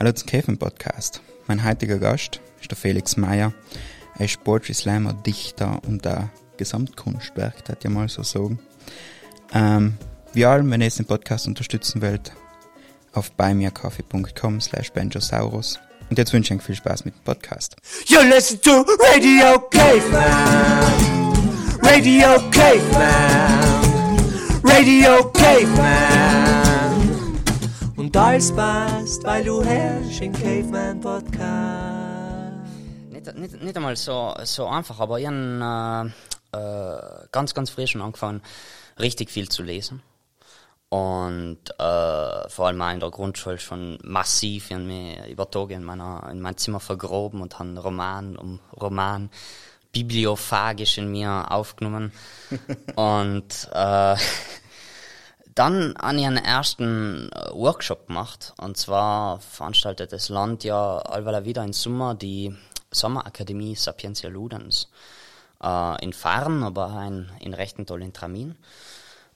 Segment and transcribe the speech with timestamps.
[0.00, 1.20] Hallo zum Käfen Podcast.
[1.46, 3.52] Mein heutiger Gast ist der Felix Meyer.
[4.16, 8.58] Er ist Poetry Slammer, Dichter und ein Gesamtkunstwerk, das ja mal so sagen.
[9.52, 9.98] Ähm,
[10.32, 12.32] wie allem, wenn ihr jetzt den Podcast unterstützen wollt,
[13.12, 15.78] auf buymeacoffee.com slash benjosaurus.
[16.08, 17.76] Und jetzt wünsche ich euch viel Spaß mit dem Podcast.
[18.06, 20.94] You listen to Radio Caveman.
[21.82, 23.84] Radio Caveman.
[24.64, 26.99] Radio Caveman.
[28.10, 32.66] Und alles passt, weil du herrschst im Caveman Podcast.
[33.08, 36.12] Nicht, nicht, nicht einmal so, so einfach, aber ich habe
[36.52, 38.42] äh, äh, ganz, ganz früh schon angefangen,
[38.98, 40.02] richtig viel zu lesen.
[40.88, 44.70] Und äh, vor allem auch in der Grundschule schon massiv.
[44.70, 48.58] Ich habe mich über Tage in, meiner, in mein Zimmer vergroben und habe Roman um
[48.72, 49.30] Roman
[49.92, 52.10] bibliophagisch in mir aufgenommen.
[52.96, 54.16] und äh,
[55.54, 58.54] dann habe ich einen ersten äh, Workshop gemacht.
[58.58, 62.54] Und zwar veranstaltet das Land ja allweil wieder im Sommer die
[62.92, 64.88] Sommerakademie Sapientia Ludens
[65.62, 67.06] äh, in Fahren, aber auch
[67.40, 68.56] in, Rechtental in Tramin.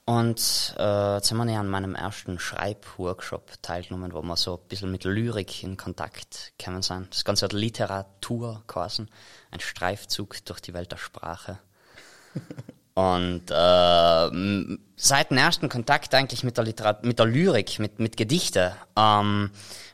[0.06, 4.90] Und äh, jetzt haben wir an meinem ersten Schreibworkshop teilgenommen, wo wir so ein bisschen
[4.90, 7.14] mit Lyrik in Kontakt gekommen sind.
[7.14, 9.06] Das Ganze hat Literatur quasi,
[9.50, 11.58] ein Streifzug durch die Welt der Sprache.
[12.94, 18.16] Und äh, seit dem ersten Kontakt eigentlich mit der, Literat mit der Lyrik, mit, mit
[18.16, 19.50] Gedichte, ähm,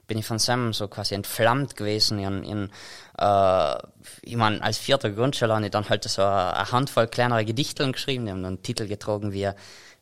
[0.06, 2.18] bin ich von Sam so quasi entflammt gewesen.
[2.18, 2.70] In, in,
[3.16, 3.78] äh,
[4.22, 8.26] ich mein, als vierter Grundschüler habe ich dann halt so eine Handvoll kleinere Gedichteln geschrieben.
[8.26, 9.50] Die haben dann Titel getragen wie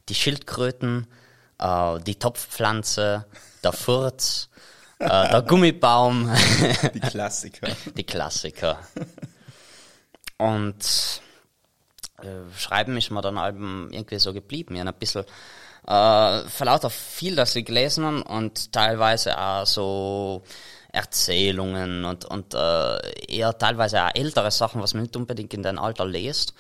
[0.09, 1.07] Die Schildkröten,
[1.61, 3.27] äh, Die Topfpflanze,
[3.63, 4.49] Der Furz,
[4.99, 6.35] äh, Der Gummibaum.
[6.95, 7.69] Die Klassiker.
[7.97, 8.81] die Klassiker.
[10.39, 11.21] Und
[12.57, 14.75] Schreiben ist mir dann Alben irgendwie so geblieben.
[14.75, 15.25] Ich hab ein bisschen
[15.87, 20.43] äh, vor lauter viel, das ich gelesen habe und teilweise auch so
[20.93, 25.79] Erzählungen und, und äh, eher teilweise auch ältere Sachen, was man nicht unbedingt in deinem
[25.79, 26.55] Alter liest,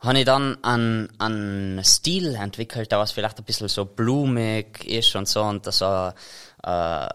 [0.00, 5.14] habe ich dann einen, einen Stil entwickelt, der was vielleicht ein bisschen so blumig ist
[5.14, 6.12] und so und das so
[6.62, 7.08] äh,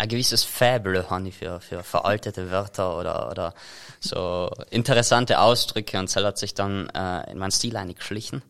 [0.00, 3.54] ein gewisses Faible habe ich für, für veraltete Wörter oder, oder
[4.00, 8.42] so interessante Ausdrücke und das hat sich dann äh, in meinen Stil eingeschlichen.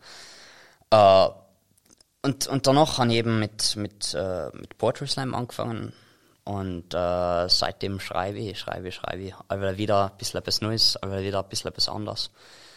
[0.91, 1.29] Äh,
[2.23, 5.93] und, und danach habe ich eben mit, mit, äh, mit Poetry Slam angefangen
[6.45, 9.35] und äh, seitdem schreibe ich, schreibe ich, schreibe ich.
[9.49, 12.31] Aber wieder ein bisschen etwas Neues, aber wieder ein bisschen etwas anderes.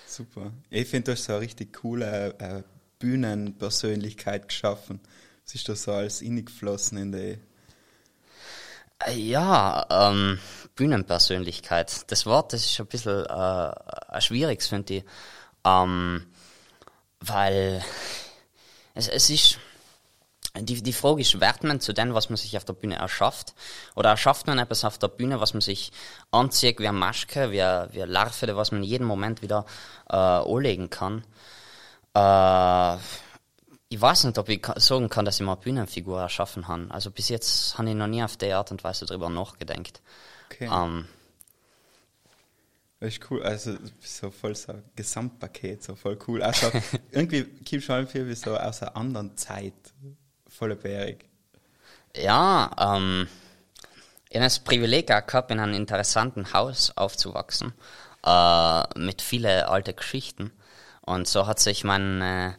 [0.08, 0.52] Super.
[0.70, 2.64] Ich finde, du hast so eine richtig coole äh,
[3.00, 5.00] Bühnenpersönlichkeit geschaffen.
[5.51, 7.38] Was ist da so alles ingeflossen in die.
[9.06, 10.39] Äh, Ja, ähm,
[10.78, 12.09] Bühnenpersönlichkeit.
[12.09, 13.72] Das Wort, das ist ein bisschen äh,
[14.07, 15.03] ein schwieriges, finde ich.
[15.66, 16.25] Ähm,
[17.19, 17.84] weil
[18.94, 19.59] es, es ist.
[20.57, 23.53] Die, die Frage ist, wird man zu dem, was man sich auf der Bühne erschafft?
[23.95, 25.91] Oder erschafft man etwas auf der Bühne, was man sich
[26.31, 29.66] anzieht wie eine Maske, wie eine, wie Larve, was man jeden Moment wieder
[30.09, 31.25] äh, anlegen kann?
[32.13, 32.97] Äh,
[33.91, 36.88] ich weiß nicht, ob ich sagen kann, dass ich mal eine Bühnenfigur erschaffen habe.
[36.91, 40.02] Also bis jetzt habe ich noch nie auf die Art und Weise darüber nachgedacht.
[40.50, 40.69] Okay.
[40.72, 41.07] Ähm,
[43.02, 43.44] Das ist cool.
[43.44, 46.41] Also, so voll so ein Gesamtpaket, so voll cool.
[46.41, 46.72] Also,
[47.12, 49.74] irgendwie schon viel wie so aus einer anderen Zeit.
[50.47, 51.25] Voller Bärig.
[52.16, 53.28] Ja, ähm,
[54.29, 57.73] ich habe das Privileg gehabt, in einem interessanten Haus aufzuwachsen,
[58.25, 60.52] äh, mit vielen alten Geschichten.
[61.02, 62.53] Und so hat sich mein, äh,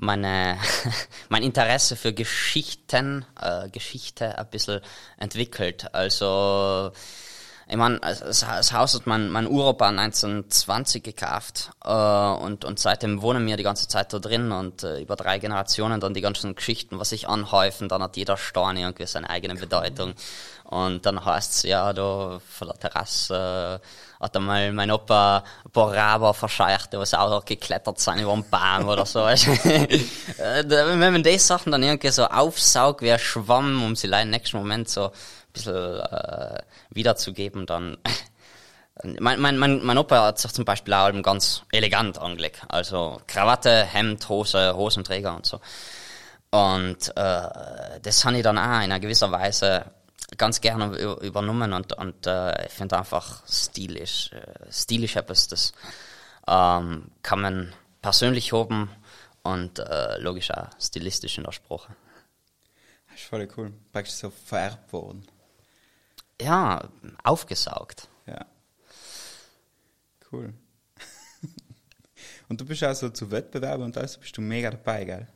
[0.00, 0.58] meine,
[1.28, 4.80] mein Interesse für Geschichten, äh, Geschichte ein bisschen
[5.18, 5.94] entwickelt.
[5.94, 6.92] Also,
[7.68, 13.46] ich meine, das Haus hat mein, mein Uropa 1920 gekauft äh, und, und seitdem wohnen
[13.46, 16.98] wir die ganze Zeit da drin und äh, über drei Generationen dann die ganzen Geschichten,
[16.98, 20.14] was sich anhäufen, dann hat jeder Stein irgendwie seine eigene Bedeutung.
[20.70, 25.92] Und dann heißt's ja, da von der Terrasse äh, hat einmal mein Opa ein paar
[25.92, 29.20] Raber verscheucht, die was auch geklettert sind über einen Baum oder so.
[29.28, 34.22] Äh, Wenn man die Sachen dann irgendwie so aufsaugt wie ein Schwamm, um sie leider
[34.22, 35.12] im nächsten Moment so ein
[35.52, 37.98] bisschen äh, wiederzugeben, dann
[39.18, 42.62] mein, mein, mein, mein Opa hat sich zum Beispiel auch ganz elegant angelegt.
[42.68, 45.60] Also Krawatte, Hemd, Hose, Hosenträger und so.
[46.50, 49.84] Und äh, das habe ich dann auch in einer gewisser Weise
[50.36, 55.72] ganz gerne übernommen und, und äh, ich finde einfach stilisch, äh, stilisch etwas, das
[56.46, 57.72] ähm, kann man
[58.02, 58.90] persönlich haben
[59.42, 61.94] und äh, logisch auch stilistisch in der Sprache.
[63.10, 63.72] Das ist voll cool.
[63.92, 65.26] Praktisch so vererbt worden.
[66.40, 66.88] Ja,
[67.22, 68.08] aufgesaugt.
[68.26, 68.46] Ja.
[70.32, 70.54] Cool.
[72.48, 75.28] und du bist auch so zu Wettbewerben und alles, bist du mega dabei, gell?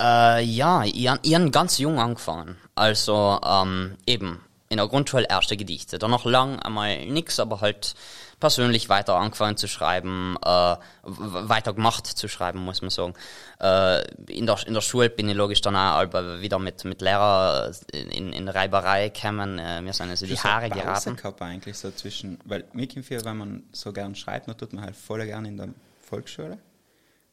[0.00, 2.56] Äh, ja, ich, ich han ganz jung angefangen.
[2.74, 5.98] Also ähm, eben in der Grundschule erste Gedichte.
[5.98, 7.94] Dann noch lang einmal nix, aber halt
[8.40, 13.14] persönlich weiter angefangen zu schreiben, äh, weiter gemacht zu schreiben, muss man sagen.
[13.60, 17.00] Äh, in, der, in der Schule bin ich logisch dann auch aber wieder mit, mit
[17.00, 19.58] Lehrer in, in Reiberei gekommen.
[19.58, 21.16] Äh, mir sind also die du Haare geraten.
[21.16, 24.72] gehabt eigentlich so zwischen, weil mir kommt vor, wenn man so gern schreibt, dann tut
[24.72, 25.68] man halt voll gern in der
[26.00, 26.58] Volksschule.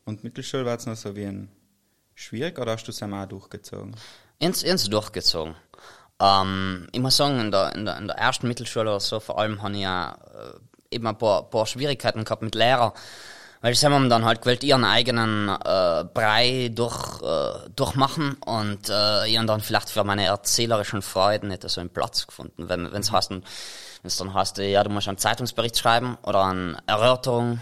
[0.05, 1.49] Und Mittelschule war es noch so wie ein
[2.21, 3.95] schwierig oder hast du es einmal durchgezogen?
[4.41, 5.55] ins, ins durchgezogen.
[6.19, 9.39] Ähm, ich muss sagen, in der, in, der, in der ersten Mittelschule oder so, vor
[9.39, 12.93] allem habe ich ja äh, eben ein paar, paar Schwierigkeiten gehabt mit Lehrer.
[13.63, 19.27] Weil sie haben dann halt gewählt, ihren eigenen äh, Brei durch, äh, durchmachen und äh,
[19.27, 22.69] ich dann vielleicht für meine erzählerischen Freuden nicht so einen Platz gefunden.
[22.69, 23.43] Wenn es heißt, wenn
[24.03, 27.59] es dann heißt, ja, du musst einen Zeitungsbericht schreiben oder eine Erörterung,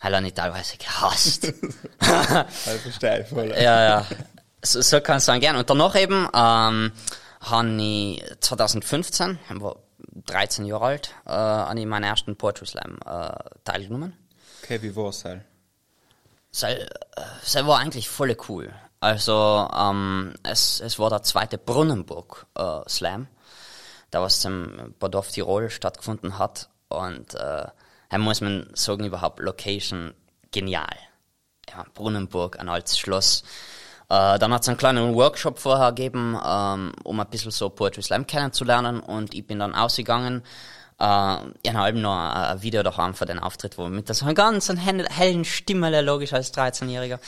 [0.00, 1.52] ah, habe ich teilweise gehasst.
[2.00, 3.48] Also verstehe ich voll.
[3.50, 4.06] Ja, ja.
[4.62, 5.56] So, so kann es sein gern.
[5.56, 6.92] Und danach eben ähm,
[7.40, 9.76] habe ich 2015, ich war
[10.26, 13.32] 13 Jahre alt, äh, habe ich meinen ersten Poetry Slam äh,
[13.64, 14.16] teilgenommen.
[14.62, 15.42] Okay, wie war es halt?
[16.50, 18.72] Das äh, war eigentlich voll cool.
[19.00, 23.28] Also ähm, es, es war der zweite Brunnenburg äh, Slam,
[24.12, 26.70] der was im Bad of Tirol stattgefunden hat.
[26.88, 27.66] Und äh,
[28.08, 30.14] da muss man sagen, überhaupt Location
[30.52, 30.96] genial.
[31.68, 33.42] Ja, Brunnenburg, ein altes Schloss.
[34.08, 38.02] Äh, dann hat es einen kleinen Workshop vorher gegeben, ähm, um ein bisschen so Poetry
[38.02, 39.00] Slam kennenzulernen.
[39.00, 40.42] Und ich bin dann ausgegangen.
[40.98, 44.34] Äh, ich habe halb noch ein Video daheim für den Auftritt, wo mit so einer
[44.34, 47.18] ganz hellen Stimme, logisch als 13-Jähriger.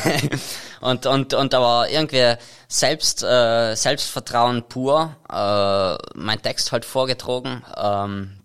[0.80, 2.34] und, und, und aber irgendwie
[2.66, 7.62] selbst, äh, Selbstvertrauen pur, äh, mein Text halt vorgetragen.
[7.76, 8.40] Ähm,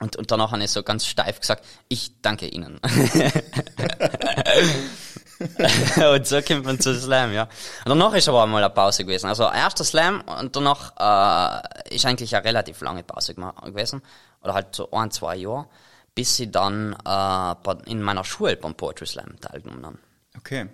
[0.00, 2.80] und, und danach habe ich so ganz steif gesagt, ich danke Ihnen.
[6.14, 7.44] und so kommt man zu Slam, ja.
[7.44, 9.28] Und danach ist aber mal eine Pause gewesen.
[9.28, 14.02] Also erster Slam und danach äh, ist eigentlich eine relativ lange Pause gewesen.
[14.42, 15.66] Oder halt so ein, zwei Jahre,
[16.14, 19.98] bis ich dann äh, in meiner Schule beim Poetry Slam teilgenommen habe.
[20.36, 20.68] Okay.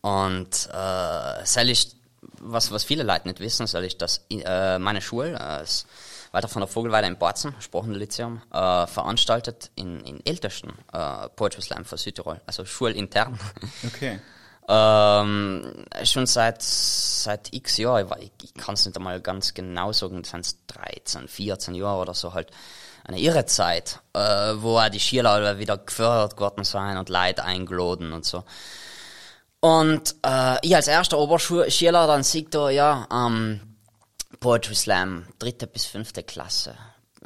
[0.00, 1.94] Und äh, soll ich,
[2.40, 5.64] was, was viele Leute nicht wissen, soll ich, dass äh, meine Schule, äh,
[6.32, 11.84] weiter von der Vogelweide in Borzen, Sprachenlyzeum, äh, veranstaltet in, in ältesten äh, Poetry Slam
[11.84, 13.38] für Südtirol, also schulintern.
[13.86, 14.20] Okay.
[14.68, 19.92] ähm, schon seit, seit x Jahren, ich, ich, ich kann es nicht einmal ganz genau
[19.92, 22.50] sagen, sind es 13, 14 Jahre oder so halt,
[23.04, 24.20] eine irre Zeit, äh,
[24.56, 28.44] wo auch die alle wieder gefördert worden sind und Leute eingeladen und so.
[29.60, 33.69] Und äh, ich als erster Oberschüler dann sieht da, ja, ähm,
[34.40, 36.74] Poetry Slam, dritte bis fünfte Klasse.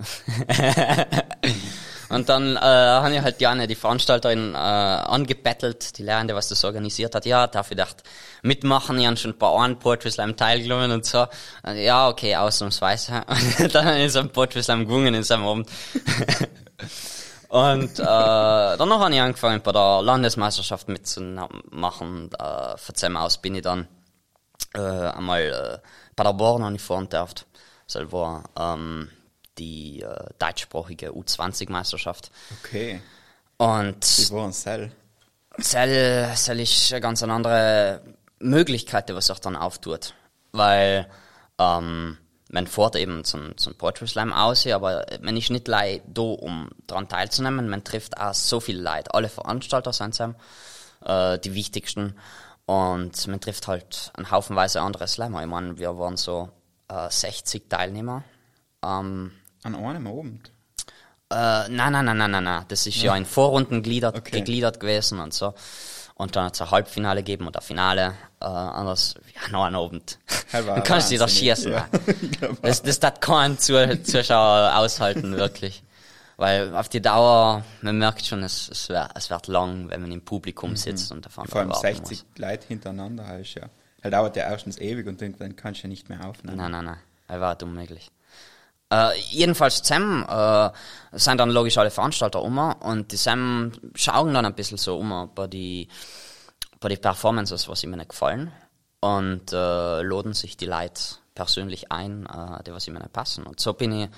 [2.09, 6.65] und dann äh, habe ich halt Jane, die Veranstalterin, äh, angebettelt, die Lehrende, was das
[6.65, 7.25] organisiert hat.
[7.27, 8.03] Ja, darf ich gedacht,
[8.43, 11.29] mitmachen, ich habe schon ein paar Ohren Poetry Slam teilgenommen und so.
[11.63, 13.23] Und ja, okay, ausnahmsweise.
[13.61, 15.69] Und dann so ein Poetry Slam gewungen in seinem Abend.
[17.49, 22.31] Und äh, danach habe ich angefangen bei der Landesmeisterschaft mitzumachen.
[22.37, 23.87] Äh, von dem aus bin ich dann
[24.75, 25.79] äh, einmal äh,
[26.17, 27.47] bei der Born habe ich dürft.
[27.87, 29.11] Das war ähm,
[29.59, 32.31] die äh, deutschsprachige U20-Meisterschaft.
[32.59, 33.01] Okay.
[33.57, 34.93] Und Wie war es Cell?
[35.61, 38.03] Zell, Zell ist eine ganz andere
[38.41, 40.15] Möglichkeit, die was sich dann auftut.
[40.53, 41.09] Weil
[41.59, 42.19] ähm,
[42.51, 46.71] man fährt eben zum, zum Poetry Slam aus, aber man ist nicht gleich da, um
[46.87, 47.69] daran teilzunehmen.
[47.69, 49.13] Man trifft auch so viele Leute.
[49.15, 50.35] Alle Veranstalter sind es,
[51.05, 52.17] äh, die wichtigsten.
[52.67, 55.43] Und man trifft halt einen Haufenweise andere Slammer.
[55.43, 56.49] Ich meine, wir waren so
[56.89, 58.25] äh, 60 Teilnehmer.
[58.83, 60.51] Ähm, An einem Abend.
[61.31, 62.65] äh, nein, nein, nein, nein, nein, nein.
[62.69, 64.39] Das ist ja in Vorrunden gliedert, Okay.
[64.39, 65.53] gegliedert gewesen und so.
[66.17, 68.15] Und dann hat es ein Halbfinale gegeben und ein Finale.
[68.41, 70.19] Äh, anders, ja, noch ein Abend.
[70.53, 71.73] Dann kannst du dich da schießen.
[71.73, 71.87] ja.
[72.63, 75.83] Das, das hat kein Zu- Zuschauer aushalten, wirklich.
[76.37, 80.11] Weil auf die Dauer, man merkt schon, es, es, wär, es wird lang, wenn man
[80.11, 81.49] im Publikum sitzt und davon Mhm.
[81.51, 82.39] Vor allem warten 60 muss.
[82.39, 83.69] Leute hintereinander heißt ja.
[84.03, 86.57] Halt dauert ja erstens ewig und irgendwann kannst du ja nicht mehr aufnehmen.
[86.57, 86.99] Nein, nein, nein.
[87.29, 88.11] Er war unmöglich.
[88.91, 90.71] Äh, jedenfalls zusammen äh,
[91.13, 95.31] sind dann logisch alle Veranstalter um und die zusammen schauen dann ein bisschen so um
[95.35, 95.89] bei die,
[96.81, 98.53] bei die Performances, was ihnen gefallen
[99.01, 101.01] und äh, laden sich die Leute
[101.35, 103.45] persönlich ein, äh, die was ihnen passen.
[103.45, 104.09] Und so bin ich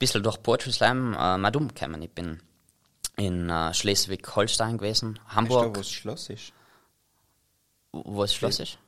[0.00, 2.02] bisschen durch Poetry Slam äh, mal umgekommen.
[2.02, 2.40] Ich bin
[3.16, 5.68] in äh, Schleswig-Holstein gewesen, Weißt du, Hamburg.
[5.68, 6.52] wo das Schloss ist?
[7.92, 8.78] Wo es Schloss ist?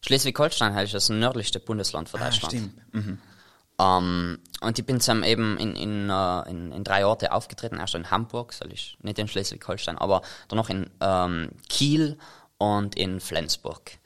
[0.00, 2.52] Schleswig-Holstein ist das nördlichste Bundesland von Ah, Deutschland.
[2.52, 2.94] stimmt.
[2.94, 3.18] Mhm.
[3.80, 7.78] Ähm, und ich bin dann eben in, in, äh, in, in drei Orte aufgetreten.
[7.78, 12.16] Erst in Hamburg, soll ich nicht in Schleswig-Holstein, aber dann noch in ähm, Kiel
[12.58, 13.98] und in Flensburg.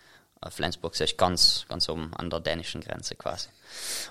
[0.45, 3.49] Äh, Flensburg ist ganz, ganz oben an der dänischen Grenze quasi.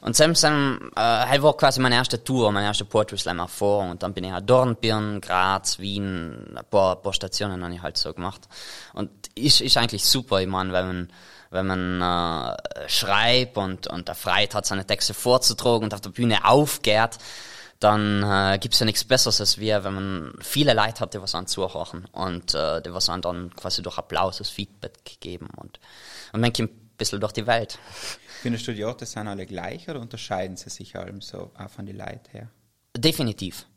[0.01, 3.91] Und Sam, Sam, äh, war quasi meine erste Tour, meine erste Poetry Slam Erfahrung.
[3.91, 7.97] Und dann bin ich halt Dornbirn, Graz, Wien, ein paar, paar Stationen habe ich halt
[7.97, 8.41] so gemacht.
[8.93, 11.13] Und ist, ist eigentlich super, ich meine, wenn man,
[11.49, 16.45] wenn man äh, schreibt und, und erfreut hat, seine Texte vorzutragen und auf der Bühne
[16.45, 17.17] aufgeht,
[17.79, 21.35] dann äh, gibt's ja nichts Besseres, als wir, wenn man viele Leute hat, die was
[21.35, 25.79] an zuhören und äh, die was an dann quasi durch Applaus als Feedback geben und,
[26.33, 27.77] und man kommt ein bisschen durch die Welt.
[28.41, 31.85] Findest du, die Orte sind alle gleich oder unterscheiden sie sich allem so auch von
[31.85, 32.49] den Leuten her?
[32.95, 33.67] Definitiv.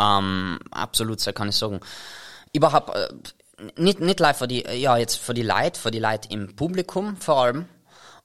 [0.00, 1.80] Ähm, absolut, so kann ich sagen.
[2.52, 3.08] Überhaupt, äh,
[3.76, 7.16] nicht, nicht live für die, ja, jetzt für die Leute, für die Leute im Publikum
[7.16, 7.68] vor allem.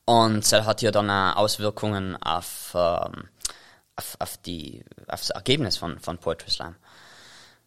[0.05, 3.29] Und das hat ja dann auch Auswirkungen auf, ähm,
[4.00, 6.75] auf, auf, die, auf das Ergebnis von, von Poetry Slam.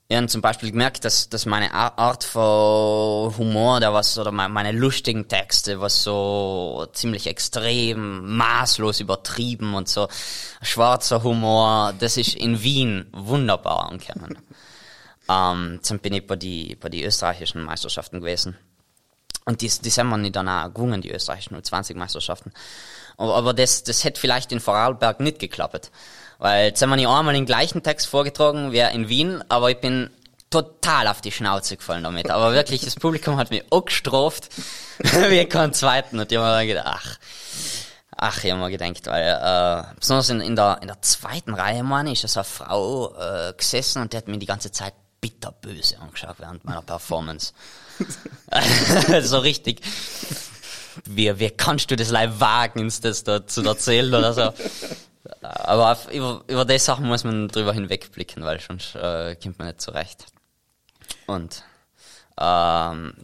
[0.08, 4.72] Ich habe zum Beispiel gemerkt, dass, dass meine Art von Humor, der was, oder meine
[4.72, 10.08] lustigen Texte, was so ziemlich extrem, maßlos übertrieben und so
[10.60, 14.38] schwarzer Humor, das ist in Wien wunderbar angekommen.
[15.30, 18.58] ähm, dann bin ich bei die, bei die österreichischen Meisterschaften gewesen.
[19.44, 22.52] Und die, die sind wir nicht dann auch gewonnen, die österreichischen 20 Meisterschaften.
[23.16, 25.90] Aber, aber das, das hätte vielleicht in Vorarlberg nicht geklappt.
[26.42, 29.80] Weil jetzt haben wir nicht einmal den gleichen Text vorgetragen wie in Wien, aber ich
[29.80, 30.10] bin
[30.50, 32.32] total auf die Schnauze gefallen damit.
[32.32, 34.48] Aber wirklich, das Publikum hat mich auch gestraft,
[34.98, 36.18] wie keinen zweiten.
[36.18, 37.18] Und ich habe mir gedacht, ach,
[38.16, 41.84] ach, ich habe mir gedacht, weil, äh, besonders in, in, der, in der zweiten Reihe,
[41.84, 46.00] Mann, ist so eine Frau äh, gesessen und die hat mir die ganze Zeit bitterböse
[46.00, 47.52] angeschaut während meiner Performance.
[49.22, 49.80] so richtig.
[51.04, 54.52] Wie, wie kannst du das live wagen, uns das da zu erzählen oder so?
[55.42, 59.68] Aber auf, über, über die Sachen muss man drüber hinwegblicken, weil sonst äh, kommt man
[59.68, 60.26] nicht zurecht.
[61.26, 61.64] Und
[62.38, 63.14] ähm,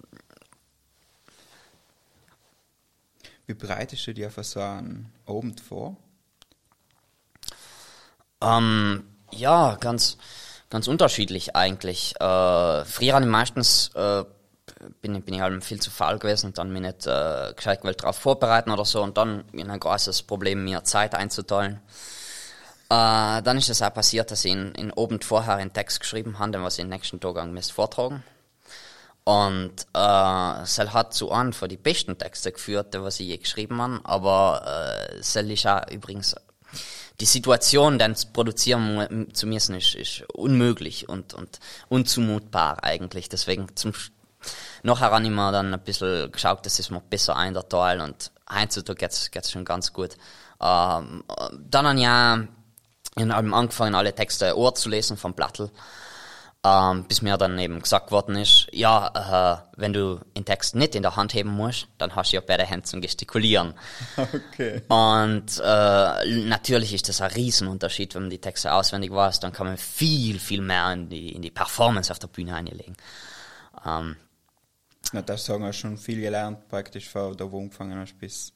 [3.48, 5.96] Wie bereitest du dir für so einen Abend vor?
[8.42, 10.18] Ähm, ja, ganz,
[10.68, 12.14] ganz unterschiedlich eigentlich.
[12.20, 14.22] Äh, früher habe ich meistens äh,
[15.00, 18.02] bin, bin ich halt viel zu faul gewesen und dann mich nicht äh, gescheit gewollt
[18.02, 21.80] darauf vorbereiten oder so und dann bin ein großes Problem, mir Zeit einzuteilen.
[22.90, 26.38] Äh, dann ist es auch passiert, dass ich in, in Abend vorher einen Text geschrieben
[26.38, 28.22] habe, den was ich den nächsten Tag an vortragen
[29.28, 33.36] und äh, Sel hat zu einem von die besten Texte geführt, die was ich je
[33.36, 36.34] geschrieben habe, aber äh, Sel ist auch übrigens
[37.20, 43.28] die Situation, dann zu produzieren zu müssen, ist, ist unmöglich und, und unzumutbar eigentlich.
[43.28, 43.92] Deswegen zum
[44.82, 48.98] Nachher habe ich mir dann ein bisschen geschaut, dass ich mir besser einteile und heutzutage
[48.98, 50.16] geht's, geht's schon ganz gut.
[50.60, 51.24] Ähm,
[51.68, 55.70] dann habe ich in allem angefangen, alle Texte zu lesen vom Plattel.
[56.64, 60.96] Ähm, bis mir dann eben gesagt worden ist, ja, äh, wenn du den Text nicht
[60.96, 63.74] in der Hand heben musst, dann hast du ja beide Hände zum Gestikulieren.
[64.18, 64.82] Okay.
[64.88, 69.68] Und äh, natürlich ist das ein Riesenunterschied, wenn man die Texte auswendig weiß, dann kann
[69.68, 72.96] man viel, viel mehr in die, in die Performance auf der Bühne einlegen.
[73.86, 74.16] Ähm,
[75.12, 78.52] na, das sagen wir schon viel gelernt, praktisch von da, wo angefangen hast, bis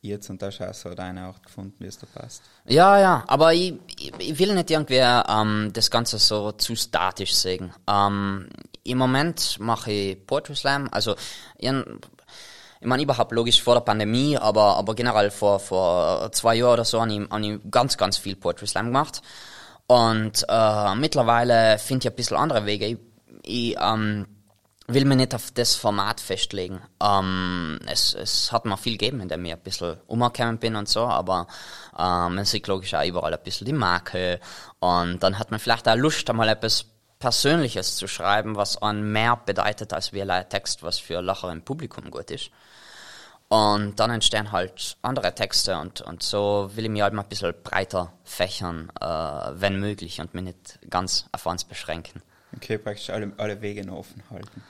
[0.00, 2.42] jetzt und da hast du auch so deine Art gefunden, wie es da passt.
[2.66, 7.34] Ja, ja, aber ich, ich, ich will nicht irgendwie ähm, das Ganze so zu statisch
[7.34, 7.72] sehen.
[7.88, 8.48] Ähm,
[8.82, 11.14] Im Moment mache ich Poetry Slam, also
[11.56, 16.74] ich, ich meine überhaupt logisch vor der Pandemie, aber, aber generell vor, vor zwei Jahren
[16.74, 19.22] oder so habe ich, hab ich ganz, ganz viel Poetry Slam gemacht.
[19.86, 22.86] Und äh, mittlerweile finde ich ein bisschen andere Wege.
[22.86, 22.98] Ich,
[23.42, 24.26] ich ähm,
[24.86, 26.80] will mir nicht auf das Format festlegen.
[27.02, 30.88] Ähm, es, es hat mir viel gegeben, in dem ich ein bisschen umgekommen bin und
[30.88, 31.46] so, aber
[31.98, 34.40] ähm, man sieht logisch auch überall ein bisschen die Marke
[34.80, 36.86] und dann hat man vielleicht auch Lust, einmal etwas
[37.18, 41.62] Persönliches zu schreiben, was an mehr bedeutet als wie ein Text, was für Lacher im
[41.62, 42.50] Publikum gut ist.
[43.48, 47.28] Und dann entstehen halt andere Texte und, und so will ich mich halt mal ein
[47.28, 52.22] bisschen breiter fächern, äh, wenn möglich, und mich nicht ganz auf eins beschränken.
[52.56, 54.62] Okay, praktisch alle, alle Wege noch offen halten.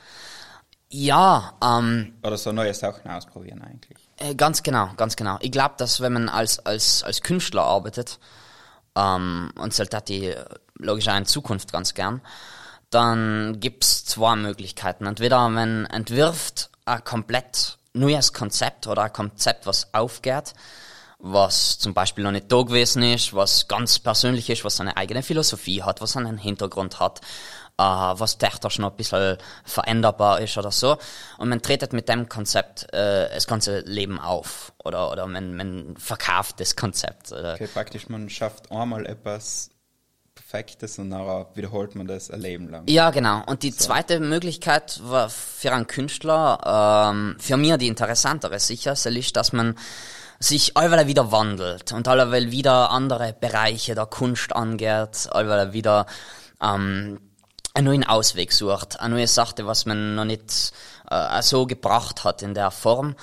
[0.91, 3.99] Ja, ähm, Oder so neue Sachen ausprobieren eigentlich.
[4.19, 5.39] Äh, ganz genau, ganz genau.
[5.41, 8.19] Ich glaube, dass wenn man als, als, als Künstler arbeitet,
[8.97, 10.35] ähm, und hat die
[10.79, 12.21] logisch auch in Zukunft ganz gern,
[12.91, 15.07] dann gibt's zwei Möglichkeiten.
[15.07, 20.55] Entweder man entwirft ein komplett neues Konzept oder ein Konzept, was aufgeht,
[21.19, 25.23] was zum Beispiel noch nicht da gewesen ist, was ganz persönlich ist, was seine eigene
[25.23, 27.21] Philosophie hat, was einen Hintergrund hat,
[27.79, 30.97] äh, was technisch noch ein bisschen veränderbar ist oder so.
[31.39, 35.97] Und man tretet mit dem Konzept äh, das ganze Leben auf oder, oder man, man
[35.97, 37.33] verkauft das Konzept.
[37.33, 37.55] Oder.
[37.55, 39.71] Okay, praktisch man schafft einmal etwas
[40.35, 42.85] Perfektes und nachher wiederholt man das ein Leben lang.
[42.89, 43.43] Ja, genau.
[43.47, 49.37] Und die zweite Möglichkeit war für einen Künstler, ähm, für mich die interessantere sicher, ist,
[49.37, 49.77] dass man
[50.41, 56.07] sich allweil wieder wandelt und allweil wieder andere Bereiche der Kunst angeht, allweil wieder
[56.61, 57.21] ähm,
[57.75, 60.73] einen neuen Ausweg sucht, eine neue Sache, was man noch nicht
[61.11, 63.17] äh, so gebracht hat in der Form.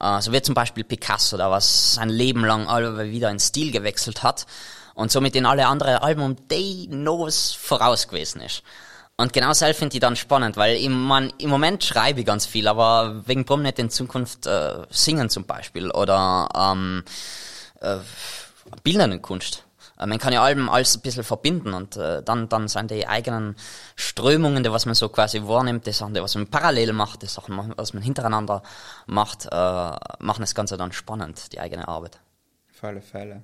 [0.00, 3.70] Äh, so wie zum Beispiel Picasso, der was sein Leben lang allweil wieder in Stil
[3.70, 4.46] gewechselt hat
[4.94, 8.62] und somit in alle anderen Alben um die Novus voraus gewesen ist.
[9.18, 12.46] Und genau das finde ich dann spannend, weil ich, man, im Moment schreibe ich ganz
[12.46, 17.04] viel, aber wegen warum nicht in Zukunft äh, singen zum Beispiel oder ähm,
[17.80, 17.98] äh,
[18.82, 19.64] bildende Kunst.
[20.00, 23.06] Äh, man kann ja Alben alles ein bisschen verbinden und äh, dann, dann sind die
[23.06, 23.56] eigenen
[23.96, 27.26] Strömungen, die was man so quasi wahrnimmt, die Sachen, die was man parallel macht, die
[27.26, 28.62] Sachen, was man hintereinander
[29.06, 32.20] macht, äh, machen das Ganze dann spannend, die eigene Arbeit.
[32.74, 33.42] Auf alle Fälle.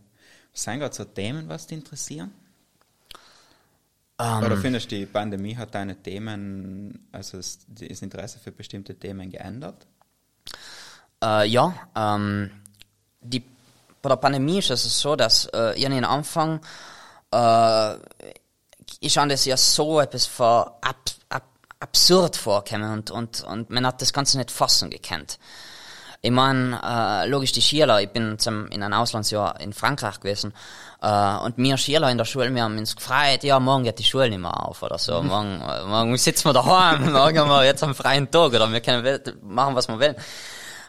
[0.52, 2.32] Was sind gerade so Themen, was dich interessieren?
[4.18, 8.94] Ähm, Oder findest du, die Pandemie hat deine Themen, also das das Interesse für bestimmte
[8.94, 9.86] Themen geändert?
[11.22, 12.50] Äh, ja, ähm,
[13.20, 13.44] die,
[14.06, 16.60] bei der Pandemie ist es so, dass äh, ich den Anfang
[17.32, 17.94] äh,
[19.00, 20.96] ich fand das ja so etwas vor ab,
[21.28, 21.42] ab,
[21.80, 25.40] absurd vorkommen und, und, und man hat das Ganze nicht fassen gekannt.
[26.22, 30.54] Ich meine, äh, logisch die Schüler, ich bin zum, in einem Auslandsjahr in Frankreich gewesen
[31.02, 34.04] äh, und wir Schüler in der Schule, wir haben uns gefreut, ja, morgen geht die
[34.04, 37.64] Schule nicht mehr auf oder so, morgen, äh, morgen sitzen wir daheim, morgen haben wir
[37.64, 40.14] jetzt einen freien Tag oder wir können machen, was wir wollen.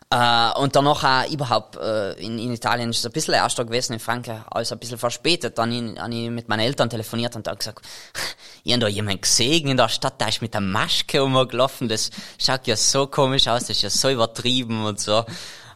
[0.10, 3.94] Äh, und danach auch überhaupt äh, in, in Italien ist es ein bisschen erster gewesen,
[3.94, 5.58] in Frankreich alles ein bisschen verspätet.
[5.58, 7.86] Dann habe ich mit meinen Eltern telefoniert und dann gesagt,
[8.64, 12.10] ich habe da jemanden gesehen in der Stadt, der ist mit der Maske rumgelaufen, das
[12.38, 15.26] schaut ja so komisch aus, das ist ja so übertrieben und so.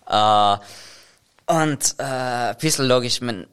[0.07, 0.57] Äh,
[1.47, 3.47] und äh, ein bisschen logisch, man,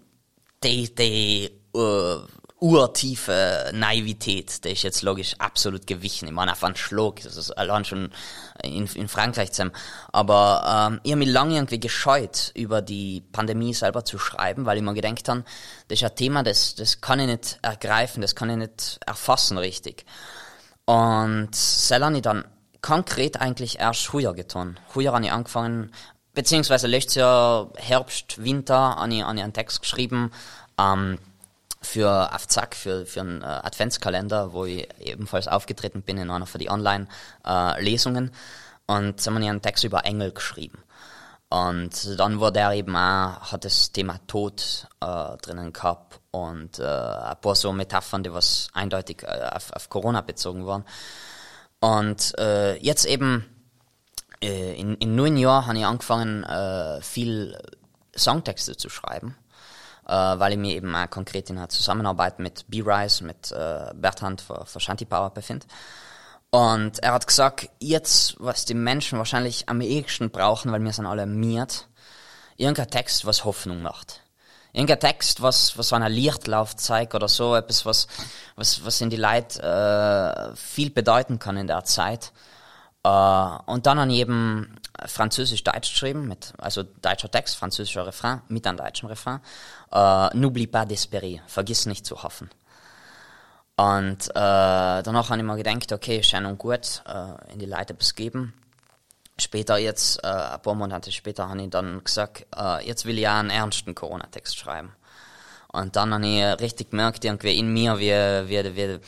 [0.62, 2.20] die, die uh,
[2.60, 6.26] urtiefe Naivität, die ist jetzt logisch absolut gewichen.
[6.26, 8.10] Ich meine, auf einen Schlag, das ist allein schon
[8.62, 9.72] in, in Frankreich zu sein.
[10.12, 14.78] Aber ähm, ich habe mich lange irgendwie gescheut, über die Pandemie selber zu schreiben, weil
[14.78, 15.44] ich mir gedacht habe,
[15.88, 19.58] das ist ein Thema, das, das kann ich nicht ergreifen, das kann ich nicht erfassen
[19.58, 20.04] richtig.
[20.84, 22.44] Und das habe ich dann
[22.82, 24.80] konkret eigentlich erst früher getan.
[24.88, 25.92] Früher habe ich angefangen,
[26.34, 30.32] beziehungsweise letztes Jahr Herbst, Winter, habe ich, habe ich einen Text geschrieben,
[30.78, 31.18] ähm,
[31.80, 36.46] für auf Zack, für, für einen äh, Adventskalender, wo ich ebenfalls aufgetreten bin in einer
[36.46, 38.32] von die Online-Lesungen.
[38.86, 40.78] und da habe ich einen Text über Engel geschrieben.
[41.50, 46.84] Und dann wurde er eben auch, hat das Thema Tod äh, drinnen gehabt und äh,
[46.84, 50.84] ein paar so Metaphern, die was eindeutig äh, auf, auf Corona bezogen waren.
[51.80, 53.46] Und äh, jetzt eben
[54.42, 57.58] äh, in, in neun Jahren habe ich angefangen, äh, viel
[58.16, 59.34] Songtexte zu schreiben,
[60.08, 64.40] äh, weil ich mich eben auch konkret in einer Zusammenarbeit mit B-Rise, mit äh, Bertrand
[64.40, 65.66] von, von Shanty Power befinde.
[66.50, 71.04] Und er hat gesagt, jetzt, was die Menschen wahrscheinlich am ehesten brauchen, weil wir sind
[71.04, 71.88] alle miert,
[72.56, 74.22] irgendein Text, was Hoffnung macht.
[74.72, 78.06] Irgendein Text, was, was einer Lichtlauf zeigt oder so, etwas, was,
[78.56, 82.32] was, was in die Leute äh, viel bedeuten kann in der Zeit.
[83.04, 83.08] Äh,
[83.66, 89.08] und dann an jedem Französisch-Deutsch geschrieben, mit, also deutscher Text, französischer Refrain, mit einem deutschen
[89.08, 89.40] Refrain.
[89.92, 89.96] Äh,
[90.36, 92.50] N'oublie pas d'espérer, vergiss nicht zu hoffen.
[93.76, 97.04] Und äh, danach habe ich mir gedacht, okay, schön und gut,
[97.52, 98.52] in die Leute geben.
[99.38, 102.44] Später jetzt, ein paar Monate später, habe ich dann gesagt,
[102.82, 104.96] jetzt will ich auch einen ernsten Corona-Text schreiben.
[105.68, 109.00] Und dann habe ich richtig gemerkt, irgendwie in mir, wie, wie, wie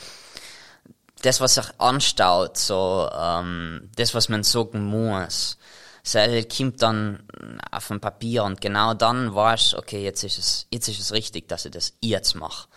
[1.21, 5.57] das, was sich anstaut, so, ähm, das, was man sagen muss,
[6.03, 7.23] das kommt dann
[7.71, 11.47] auf dem Papier und genau dann weißt okay, jetzt ist es, jetzt ist es richtig,
[11.47, 12.67] dass ich das jetzt mache.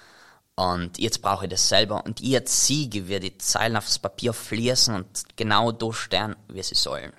[0.57, 2.05] Und jetzt brauche ich das selber.
[2.05, 7.13] Und jetzt siege, wie die Zeilen aufs Papier fließen und genau durchstehen, wie sie sollen.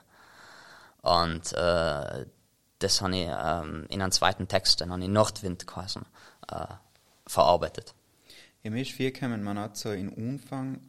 [1.02, 2.26] Und äh,
[2.80, 6.00] das habe ich ähm, in einem zweiten Text, den habe ich Nordwind quasi,
[6.50, 6.66] äh,
[7.28, 7.94] verarbeitet.
[8.64, 10.80] Ja, mir ist viel gekommen, man hat so in Umfang,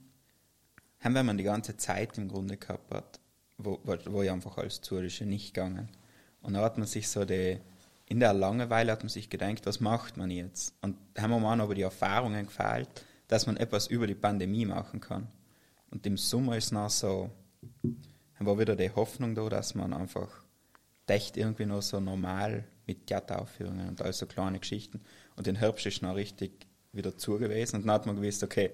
[1.06, 3.20] haben wir man die ganze Zeit im Grunde gehabt hat,
[3.58, 5.88] wo, wo, wo ich einfach als Zurische nicht gegangen.
[6.42, 7.58] Und da hat man sich so die,
[8.06, 10.74] in der Langeweile hat man sich gedacht, was macht man jetzt?
[10.82, 12.88] Und haben wir mal aber die Erfahrungen gefehlt,
[13.28, 15.28] dass man etwas über die Pandemie machen kann.
[15.90, 17.30] Und im Sommer ist noch so,
[18.40, 20.44] war wieder die Hoffnung da, dass man einfach
[21.06, 25.00] echt irgendwie noch so normal mit Theateraufführungen und all so kleine Geschichten.
[25.36, 27.76] Und den Herbst ist noch richtig wieder zu gewesen.
[27.76, 28.72] Und dann hat man gewusst, okay,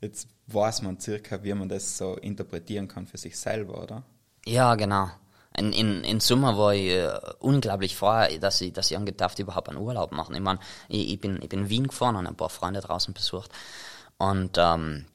[0.00, 4.02] jetzt weiß man circa, wie man das so interpretieren kann für sich selber, oder?
[4.46, 5.10] Ja, genau.
[5.56, 9.68] in, in, in Sommer war ich äh, unglaublich froh, dass ich, dass ich angedacht überhaupt
[9.68, 10.34] einen Urlaub machen.
[10.34, 13.12] Ich meine, ich, ich bin, ich bin in Wien gefahren und ein paar Freunde draußen
[13.12, 13.50] besucht.
[14.18, 15.06] Und, ähm,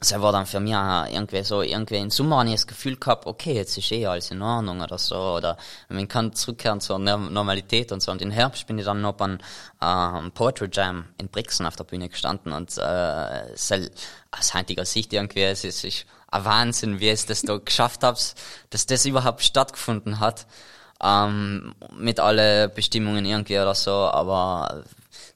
[0.00, 3.26] das war dann für mich irgendwie so, irgendwie im Sommer habe ich das Gefühl gehabt,
[3.26, 5.58] okay, jetzt ist eh alles in Ordnung oder so, oder
[5.90, 8.10] man kann zurückkehren zur Normalität und so.
[8.10, 9.36] Und im Herbst bin ich dann noch beim
[9.82, 13.42] ähm, Poetry Jam in Brixen auf der Bühne gestanden und äh,
[14.30, 18.34] aus heutiger Sicht irgendwie, es ist, ist ein Wahnsinn, wie es das da geschafft hat,
[18.70, 20.46] dass das überhaupt stattgefunden hat.
[21.02, 24.84] Ähm, mit alle Bestimmungen irgendwie oder so, aber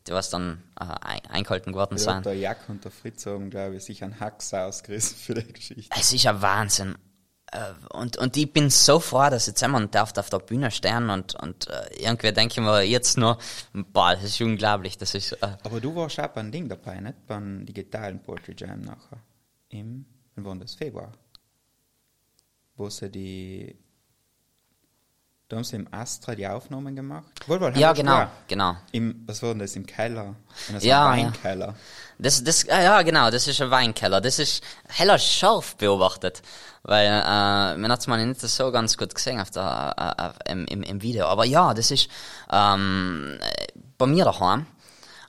[0.06, 0.84] die was dann äh,
[1.28, 2.26] eingehalten worden ja, sind.
[2.26, 5.94] Der Jack und der Fritz haben, glaube ich, sich einen Hacks ausgerissen für die Geschichte.
[5.98, 6.96] Es ist ein Wahnsinn.
[7.52, 11.08] Äh, und, und ich bin so froh, dass jetzt jemand darf auf der Bühne stehen
[11.08, 13.38] und, und äh, irgendwie denke ich mir jetzt nur,
[13.72, 14.98] boah, das ist unglaublich.
[14.98, 17.26] Das ist, äh Aber du warst auch beim Ding dabei, nicht?
[17.26, 19.20] Beim digitalen Poetry Jam nachher.
[19.68, 20.04] Im,
[20.36, 20.74] wann das?
[20.74, 21.12] Februar.
[22.76, 23.83] Wo sie die
[25.48, 27.26] da haben sie im Astra die Aufnahmen gemacht.
[27.46, 28.76] Wohl, ja, genau, genau.
[28.92, 30.34] Im, was war denn das, im Keller?
[30.70, 31.66] In ja, Weinkeller.
[31.66, 31.74] Ja.
[32.18, 34.20] Das, das, ja, genau, das ist ein Weinkeller.
[34.20, 36.42] Das ist heller scharf beobachtet.
[36.82, 40.66] Weil, äh, man hat es mal nicht so ganz gut gesehen auf der, äh, im,
[40.66, 41.26] im, im Video.
[41.26, 42.08] Aber ja, das ist,
[42.50, 43.38] ähm,
[43.98, 44.66] bei mir daheim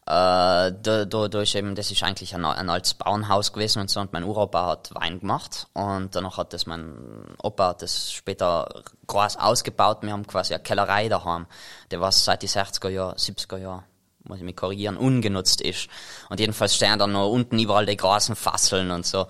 [0.08, 3.90] äh, da, da, da ist eben, das ist eigentlich ein, ein altes Bauernhaus gewesen und
[3.90, 6.94] so und mein Uropa hat Wein gemacht und danach hat das mein
[7.42, 10.04] Opa hat das später groß ausgebaut.
[10.04, 11.48] Wir haben quasi eine Kellerei daheim,
[11.90, 13.84] der was seit die 60er Jahren, 70er Jahren
[14.28, 15.88] muss ich mich korrigieren, ungenutzt ist.
[16.30, 19.28] Und jedenfalls stehen dann noch unten überall die großen Fasseln und so.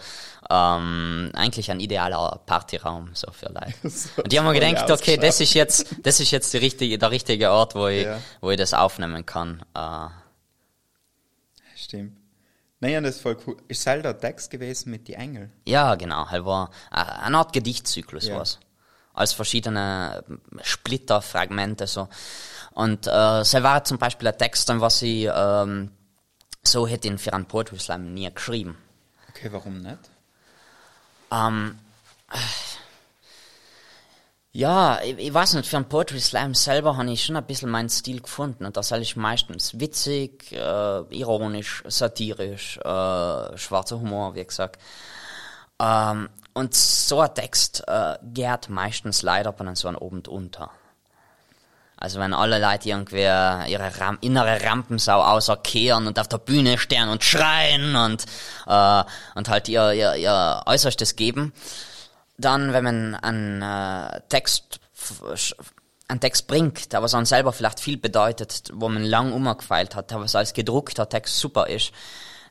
[0.50, 3.74] Ähm, eigentlich ein idealer Partyraum so für Leute.
[3.90, 6.98] so und die haben mir gedacht, okay, das ist jetzt, das ist jetzt die richtige,
[6.98, 8.20] der richtige Ort, wo ich, ja.
[8.42, 9.64] wo ich das aufnehmen kann.
[9.74, 10.08] Äh,
[11.96, 12.18] Stimmt.
[12.80, 13.58] Naja, das ist voll cool.
[13.68, 15.50] Ist halt der Text gewesen mit die Engel?
[15.66, 16.30] Ja, genau.
[16.30, 18.38] Halt war eine Art Gedichtzyklus ja.
[18.38, 18.60] was.
[19.14, 20.24] Als verschiedene
[20.62, 22.10] Splitterfragmente so.
[22.72, 25.92] Und äh, es war zum Beispiel ein Text, was ich ähm,
[26.64, 28.78] so hätte ihn für einen Poetry Slam nie geschrieben.
[29.30, 30.00] Okay, warum nicht?
[31.32, 31.80] Ähm,
[34.56, 37.70] ja, ich, ich weiß nicht, für einen Poetry Slam selber habe ich schon ein bisschen
[37.70, 38.64] meinen Stil gefunden.
[38.64, 44.82] Und das ist meistens witzig, äh, ironisch, satirisch, äh, schwarzer Humor, wie gesagt.
[45.78, 50.72] Ähm, und so ein Text äh, geht meistens leider bei so einem Abend unter.
[51.98, 57.10] Also wenn alle Leute irgendwie ihre Ram innere Rampensau auserkehren und auf der Bühne stehen
[57.10, 58.24] und schreien und,
[58.68, 59.04] äh,
[59.36, 61.52] und halt ihr, ihr, ihr Äußerstes geben,
[62.38, 64.80] dann, wenn man einen äh, Text
[66.08, 70.12] einen Text bringt, der was an selber vielleicht viel bedeutet, wo man lang umgefeilt hat,
[70.12, 71.92] der was als gedruckter Text super ist,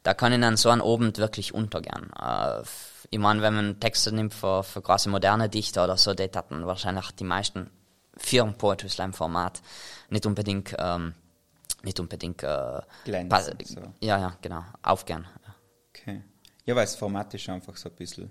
[0.03, 2.11] da kann in so einem Abend wirklich untergehen.
[2.20, 2.62] Äh,
[3.11, 6.66] ich meine, wenn man Texte nimmt für, für große moderne Dichter oder so, die hatten
[6.66, 7.70] wahrscheinlich die meisten
[8.16, 9.62] für ein Poetry Slam Format
[10.09, 11.14] nicht unbedingt ähm,
[11.83, 13.81] nicht unbedingt äh, Glänzen, so.
[14.01, 15.27] ja ja genau aufgern
[15.90, 16.23] okay
[16.64, 18.31] ja weil das Format ist einfach so ein bisschen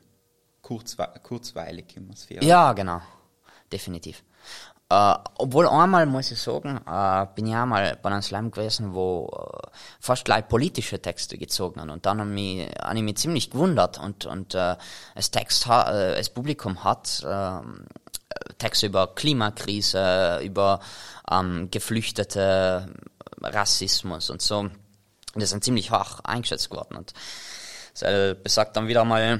[0.63, 2.43] kurzwe kurzweilig Atmosphäre.
[2.43, 3.01] Ja, genau.
[3.71, 4.23] Definitiv.
[4.89, 9.27] Äh, obwohl einmal, muss ich sagen, äh, bin ich einmal bei einem Slam gewesen, wo
[9.27, 9.67] äh,
[9.99, 11.89] fast gleich politische Texte gezogen haben.
[11.89, 13.99] Und dann habe mich, hab ich mich ziemlich gewundert.
[13.99, 14.75] Und, und äh,
[15.15, 17.59] das, Text äh, das Publikum hat äh,
[18.57, 20.79] Texte über Klimakrise, über
[21.31, 22.93] ähm, Geflüchtete,
[23.41, 24.69] Rassismus und so.
[25.35, 26.97] Das sind ziemlich hoch eingeschätzt worden.
[26.97, 27.13] Und
[27.99, 29.39] das besagt dann wieder mal,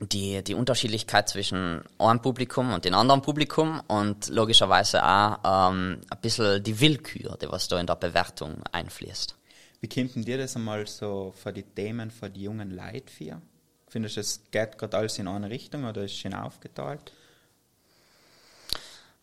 [0.00, 6.20] die, die Unterschiedlichkeit zwischen einem Publikum und dem anderen Publikum und logischerweise auch ähm, ein
[6.20, 9.34] bisschen die Willkür, die was da in der Bewertung einfließt.
[9.80, 13.40] Wie denn dir das einmal so für die Themen für die jungen Leute für?
[13.88, 17.12] Findest du, es geht gerade alles in eine Richtung oder ist es schön aufgeteilt?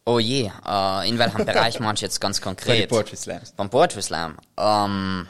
[0.06, 2.90] Oh je, äh, in welchem Bereich meinst du jetzt ganz konkret?
[2.90, 3.52] Bei Poetry Slams.
[3.54, 4.38] Beim Poetry Slam.
[4.58, 5.28] Ähm,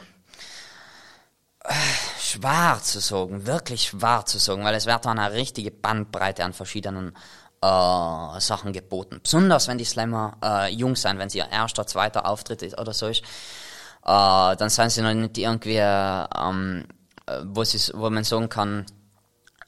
[2.26, 6.52] schwer zu sagen, wirklich schwer zu sagen, weil es wird dann eine richtige Bandbreite an
[6.52, 7.14] verschiedenen
[7.62, 9.20] äh, Sachen geboten.
[9.22, 12.92] Besonders wenn die Slammer äh, jung sind, wenn sie ihr erster, zweiter Auftritt ist oder
[12.92, 16.86] so ist, äh, dann sind sie noch nicht irgendwie, ähm,
[17.26, 18.86] äh, wo, sie, wo man sagen kann,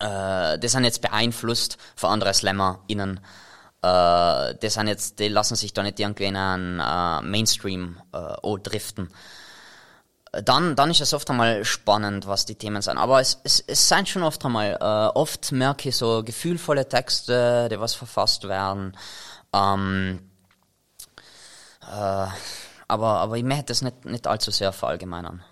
[0.01, 3.21] äh, die sind jetzt beeinflusst von anderen SlammerInnen.
[3.83, 8.59] Äh, die, sind jetzt, die lassen sich da nicht irgendwie in einen äh, Mainstream äh,
[8.63, 9.09] driften
[10.33, 12.99] dann, dann ist es oft einmal spannend, was die Themen sind.
[12.99, 17.69] Aber es, es, es sind schon oft einmal, äh, oft merke ich so gefühlvolle Texte,
[17.71, 18.97] die was verfasst werden.
[19.55, 20.21] Ähm,
[21.83, 22.27] äh,
[22.89, 25.43] aber, aber ich möchte das nicht, nicht allzu sehr verallgemeinern.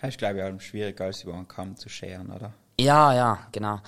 [0.00, 2.52] Das ist, glaube ich, auch schwieriger, als über einen Kamm zu scheren, oder?
[2.78, 3.80] Ja, ja, genau.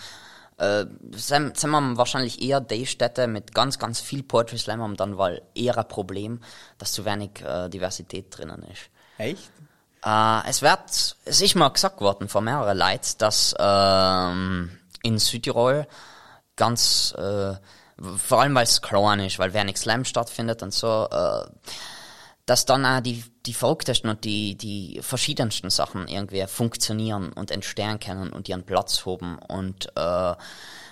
[0.58, 4.96] äh, sind, sind wir wahrscheinlich eher die Städte mit ganz, ganz viel Poetry Slam haben
[4.96, 6.40] dann weil eher ein Problem,
[6.78, 8.90] dass zu wenig äh, Diversität drinnen ist.
[9.18, 9.50] Echt?
[10.04, 15.86] Äh, es wird, es ist mal gesagt worden von mehreren Leuten, dass ähm, in Südtirol
[16.56, 17.54] ganz, äh,
[18.16, 21.46] vor allem weil es klein ist, weil wenig Slam stattfindet und so, äh,
[22.46, 28.00] dass dann auch die, die verrücktesten und die, die verschiedensten Sachen irgendwie funktionieren und entstehen
[28.00, 30.34] können und ihren Platz haben und äh,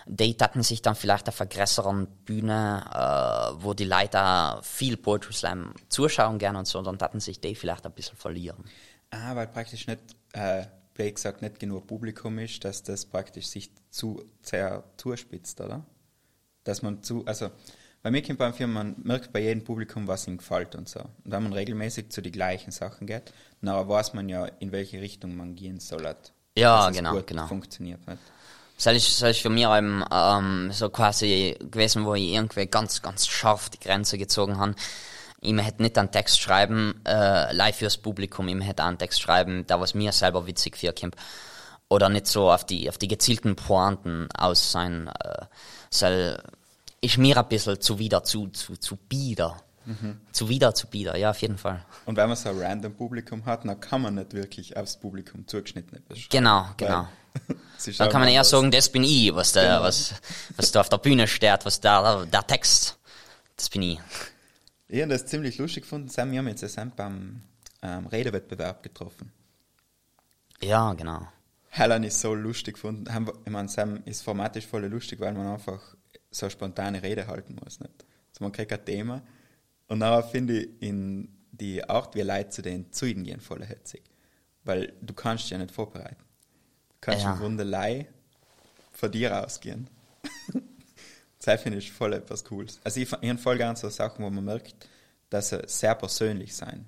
[0.07, 5.33] die hatten sich dann vielleicht auf einer größeren Bühne, äh, wo die Leute viel Poetry
[5.33, 8.65] Slam zuschauen gerne und so, dann hatten sich die vielleicht ein bisschen verlieren.
[9.11, 10.01] Ah, weil praktisch nicht,
[10.33, 15.85] äh, blöd gesagt, nicht genug Publikum ist, dass das praktisch sich zu sehr zuspitzt, oder?
[16.65, 17.51] Dass man zu, also,
[18.03, 21.01] bei mir kommt Film, man merkt bei jedem Publikum, was ihm gefällt und so.
[21.01, 25.01] Und wenn man regelmäßig zu den gleichen Sachen geht, dann weiß man ja, in welche
[25.01, 26.07] Richtung man gehen soll.
[26.07, 27.47] Hat, Ja, dass es genau, gut genau.
[27.47, 28.19] funktioniert hat.
[28.83, 33.03] Das ist, das ist für mich eben, ähm, so quasi gewesen, wo ich irgendwie ganz,
[33.03, 34.75] ganz scharf die Grenze gezogen habe.
[35.43, 39.65] Ich hätte nicht einen Text schreiben, äh, live fürs Publikum, ich hätte einen Text schreiben,
[39.67, 41.17] da was mir selber witzig vorkommt.
[41.89, 45.47] Oder nicht so auf die, auf die gezielten Pointen aus sein, äh,
[45.91, 46.41] soll,
[47.01, 49.57] ist mir ein bisschen zuwider, zu, zu, zu bieder.
[49.87, 50.21] Mhm.
[50.31, 51.85] Zuwider, zu bieder, ja, auf jeden Fall.
[52.05, 55.49] Und wenn man so ein random Publikum hat, dann kann man nicht wirklich aufs Publikum
[55.49, 56.05] zugeschnitten.
[56.29, 57.09] Genau, Weil genau.
[57.79, 59.83] ist Dann kann man eher sagen, das bin ich, was da, Genau.
[59.83, 60.15] was,
[60.57, 62.99] was da auf der Bühne steht, was da, der Text,
[63.57, 63.99] das bin ich.
[64.93, 66.09] Ich habe das ziemlich lustig gefunden.
[66.09, 67.43] Sam, wir haben jetzt Sam beim
[67.83, 69.31] ähm, Redewettbewerb getroffen.
[70.61, 71.29] Ja, genau.
[71.69, 73.05] Helen ist so lustig gefunden.
[73.45, 75.81] Ich meine, Sam ist formatisch voll lustig, weil man einfach
[76.33, 77.79] so eine spontane Rede halten muss.
[77.79, 78.05] Nicht?
[78.33, 79.23] Also man kriegt ein Thema
[79.87, 84.03] und dann finde ich in die Art, wie Leute zu den Zeugen gehen, voll hetzig.
[84.65, 86.17] Weil du kannst dich ja nicht vorbereiten.
[86.19, 87.35] Du kannst Ja.
[87.35, 88.09] im Grunde lei
[88.93, 89.89] von dir ausgehen.
[91.43, 92.81] Das finde ich voll etwas Cooles.
[92.85, 94.75] Also ich, ich habe voll gern so Sachen, wo man merkt,
[95.31, 96.85] dass sie sehr persönlich sein.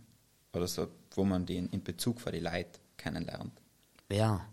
[0.52, 3.52] Oder so, wo man den in Bezug von die Leute kennenlernt.
[4.10, 4.46] Ja.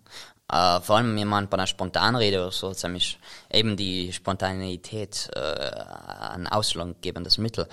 [0.51, 3.19] Äh, vor allem jemand bei einer Spontanrede oder so, ziemlich
[3.51, 7.67] eben die Spontanität äh, ein ausschlaggebendes Mittel.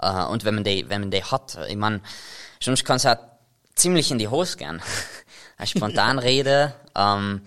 [0.00, 2.00] Äh, und wenn man die, wenn man die hat, ich meine,
[2.58, 3.20] sonst kann es halt
[3.74, 4.80] ziemlich in die Hose gehen.
[5.58, 7.42] Eine Spontanrede, ähm,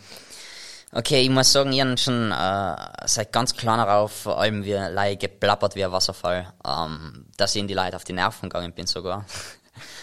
[0.92, 2.76] Okay, ich muss sagen, ich habe schon äh,
[3.06, 7.62] seit ganz klein auf, vor allem wie Leih geplappert wie ein Wasserfall, ähm, dass ich
[7.62, 9.26] in die Leute auf die Nerven gegangen bin sogar.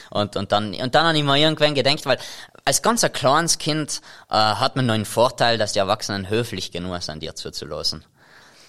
[0.09, 2.17] Und, und dann, und dann habe ich mir irgendwann gedacht, weil
[2.65, 6.71] als ganz ein kleines Kind äh, hat man nur einen Vorteil, dass die Erwachsenen höflich
[6.71, 8.05] genug sind, dir zuzulassen.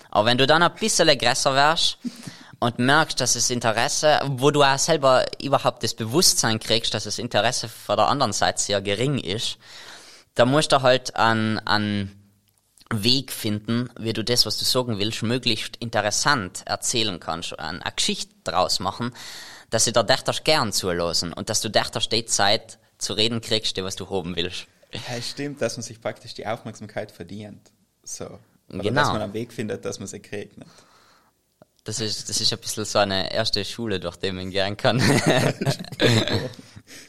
[0.10, 2.00] Aber wenn du dann ein bisschen größer wärst
[2.60, 7.20] und merkst, dass das Interesse, wo du auch selber überhaupt das Bewusstsein kriegst, dass das
[7.20, 9.58] Interesse von der anderen Seite sehr gering ist,
[10.38, 12.12] da musst du halt einen, einen
[12.94, 17.94] Weg finden, wie du das, was du sagen willst, möglichst interessant erzählen kannst, eine, eine
[17.96, 19.14] Geschichte draus machen,
[19.72, 23.76] dass sie da dächterst gern zulassen und dass du dächterst die Zeit zu reden kriegst,
[23.76, 24.68] die was du haben willst.
[24.94, 27.72] Ja, stimmt, dass man sich praktisch die Aufmerksamkeit verdient.
[28.04, 28.26] So.
[28.70, 29.02] Oder Genau.
[29.02, 30.58] dass man einen Weg findet, dass man sie kriegt.
[30.58, 30.70] Nicht?
[31.84, 35.02] Das ist, das ist ein bisschen so eine erste Schule, durch die man gehen kann.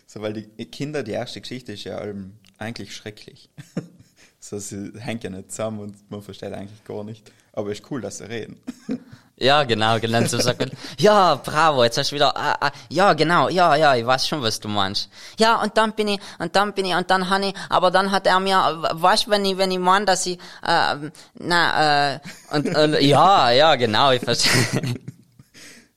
[0.06, 3.50] So, weil die Kinder, die erste Geschichte ist ja allem eigentlich schrecklich.
[4.40, 7.30] so, sie hängt ja nicht zusammen und man versteht eigentlich gar nicht.
[7.52, 8.60] Aber ist cool, dass sie reden.
[9.36, 10.24] ja, genau, genau.
[10.26, 14.06] So sagt ja, bravo, jetzt hast du wieder, ah, ah, ja, genau, ja, ja, ich
[14.06, 15.08] weiß schon, was du meinst.
[15.38, 18.12] Ja, und dann bin ich, und dann bin ich, und dann han ich, aber dann
[18.12, 18.58] hat er mir,
[18.92, 22.20] weißt du, wenn ich, wenn ich meine, dass ich, äh, na, äh,
[22.52, 24.94] und, und, ja, ja, genau, ich verstehe.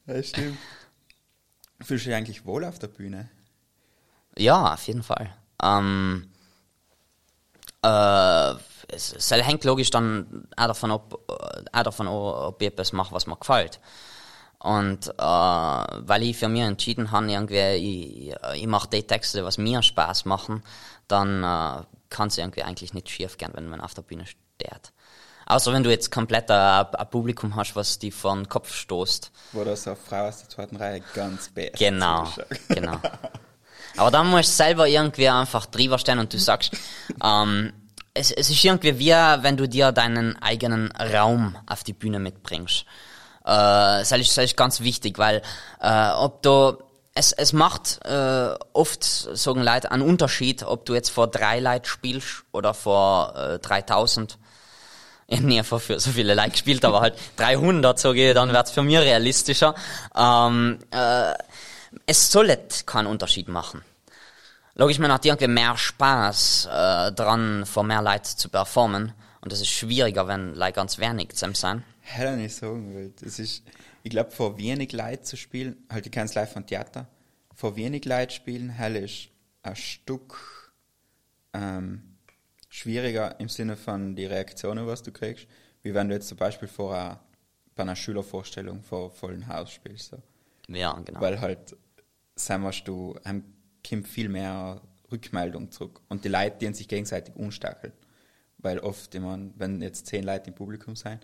[0.07, 0.57] Ja, stimmt.
[1.83, 3.29] Fühlst du dich eigentlich wohl auf der Bühne?
[4.37, 5.33] Ja, auf jeden Fall.
[5.61, 6.31] Ähm,
[7.83, 8.51] äh,
[8.93, 12.93] es, es hängt logisch dann auch davon ab, äh, auch davon ab, ob ich etwas
[12.93, 13.79] mache, was mir gefällt.
[14.59, 19.57] Und äh, weil ich für mich entschieden habe, irgendwie, ich, ich mache die Texte, was
[19.57, 20.61] mir Spaß machen,
[21.07, 24.93] dann äh, kann es irgendwie eigentlich nicht schief gehen, wenn man auf der Bühne steht.
[25.47, 29.31] Außer wenn du jetzt komplett ein, ein Publikum hast, was die vor den Kopf stoßt.
[29.53, 32.27] Wo da so eine Frau aus der zweiten Reihe ganz best Genau,
[32.69, 32.99] genau.
[33.97, 36.71] Aber dann musst du selber irgendwie einfach drüber stehen und du sagst,
[37.23, 37.73] ähm,
[38.13, 42.85] es, es ist irgendwie wie, wenn du dir deinen eigenen Raum auf die Bühne mitbringst.
[43.43, 45.41] Äh, das ist, das ist ganz wichtig, weil
[45.81, 46.77] äh, ob du
[47.13, 51.85] es, es macht äh, oft, sagen Leute, einen Unterschied, ob du jetzt vor drei Leuten
[51.85, 54.37] spielst oder vor äh, 3000.
[55.27, 58.71] Ich habe nie vor so viele Leute gespielt, aber halt 300, sage ich, dann wird's
[58.71, 59.75] für mich realistischer.
[60.15, 61.33] Ähm, äh,
[62.05, 63.81] es soll nicht keinen Unterschied machen.
[64.75, 69.13] Logisch, man hat irgendwie mehr Spaß äh, dran, vor mehr Leuten zu performen.
[69.41, 71.83] Und das ist schwieriger, wenn like, ganz wenig zusammen sind.
[72.01, 73.13] Hätte ich nicht sagen will.
[74.03, 77.07] Ich glaube, vor wenig Leid zu spielen, halt, ich kenne es live von Theater,
[77.53, 79.29] vor wenig Leid spielen, hell ist
[79.61, 80.71] ein Stück
[81.53, 82.17] ähm,
[82.69, 85.47] schwieriger im Sinne von die Reaktionen, was du kriegst,
[85.83, 87.19] wie wenn du jetzt zum Beispiel vor einer,
[87.75, 90.09] bei einer Schülervorstellung vor vollen Haus spielst.
[90.09, 90.17] So.
[90.73, 91.21] Ja, genau.
[91.21, 91.75] Weil halt,
[92.35, 93.43] sagen wir, du, einem
[93.87, 94.81] kommt viel mehr
[95.11, 96.01] Rückmeldung zurück.
[96.09, 97.93] Und die Leute, die sich gegenseitig unstacheln.
[98.59, 101.19] Weil oft, ich mein, wenn jetzt zehn Leute im Publikum sind,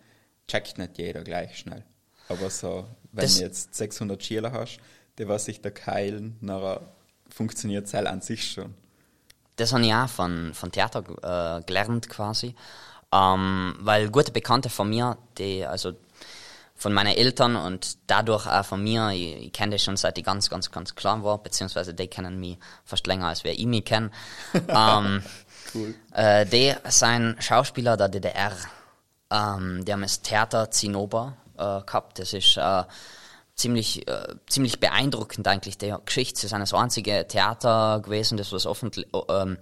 [0.48, 1.84] checkt nicht jeder gleich schnell.
[2.30, 4.80] Aber so, wenn Das- du jetzt 600 Schüler hast,
[5.18, 6.82] die was sich da keilen, nachher
[7.30, 8.74] funktioniert es halt an sich schon.
[9.56, 12.54] das habe ich auch von, von Theater äh, gelernt quasi.
[13.12, 15.94] Ähm, weil gute Bekannte von mir, die, also
[16.78, 20.24] von meinen Eltern und dadurch auch von mir, ich, ich kenne die schon seit ich
[20.24, 23.84] ganz, ganz, ganz klein war, beziehungsweise die kennen mich fast länger als wir ich mich
[23.84, 24.12] kennen.
[24.54, 25.24] ähm,
[25.74, 25.96] Cool.
[26.14, 28.54] äh, die sind Schauspieler der DDR.
[29.32, 32.20] Ähm, die haben das Theater Zinnober äh, gehabt.
[32.20, 32.84] Das ist äh,
[33.56, 36.40] ziemlich, äh, ziemlich beeindruckend eigentlich, die Geschichte.
[36.40, 39.58] Sie sind das einzige Theater gewesen, das was offentlich, ähm,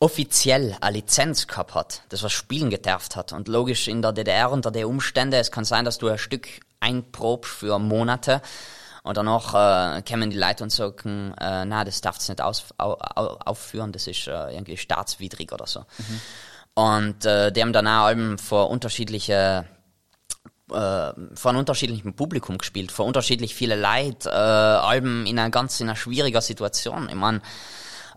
[0.00, 3.32] offiziell eine Lizenz gehabt hat, das was spielen gedarft hat.
[3.32, 6.48] Und logisch in der DDR unter den Umständen, es kann sein, dass du ein Stück
[6.80, 8.40] einprobst für Monate
[9.02, 12.64] und danach äh, kommen die Leute und sagen, äh, na, das darfst du nicht aus,
[12.78, 15.84] au, au, aufführen, das ist äh, irgendwie staatswidrig oder so.
[16.74, 19.66] Und äh, die haben dann auch Alben vor unterschiedliche
[20.70, 25.80] äh, vor einem unterschiedlichen Publikum gespielt, vor unterschiedlich viele Leute, äh, Alben in einer ganz
[25.80, 27.08] in einer schwieriger Situation.
[27.08, 27.40] Ich meine,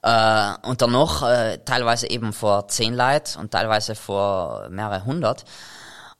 [0.03, 5.45] äh, und dann noch äh, teilweise eben vor zehn Leuten und teilweise vor mehrere hundert.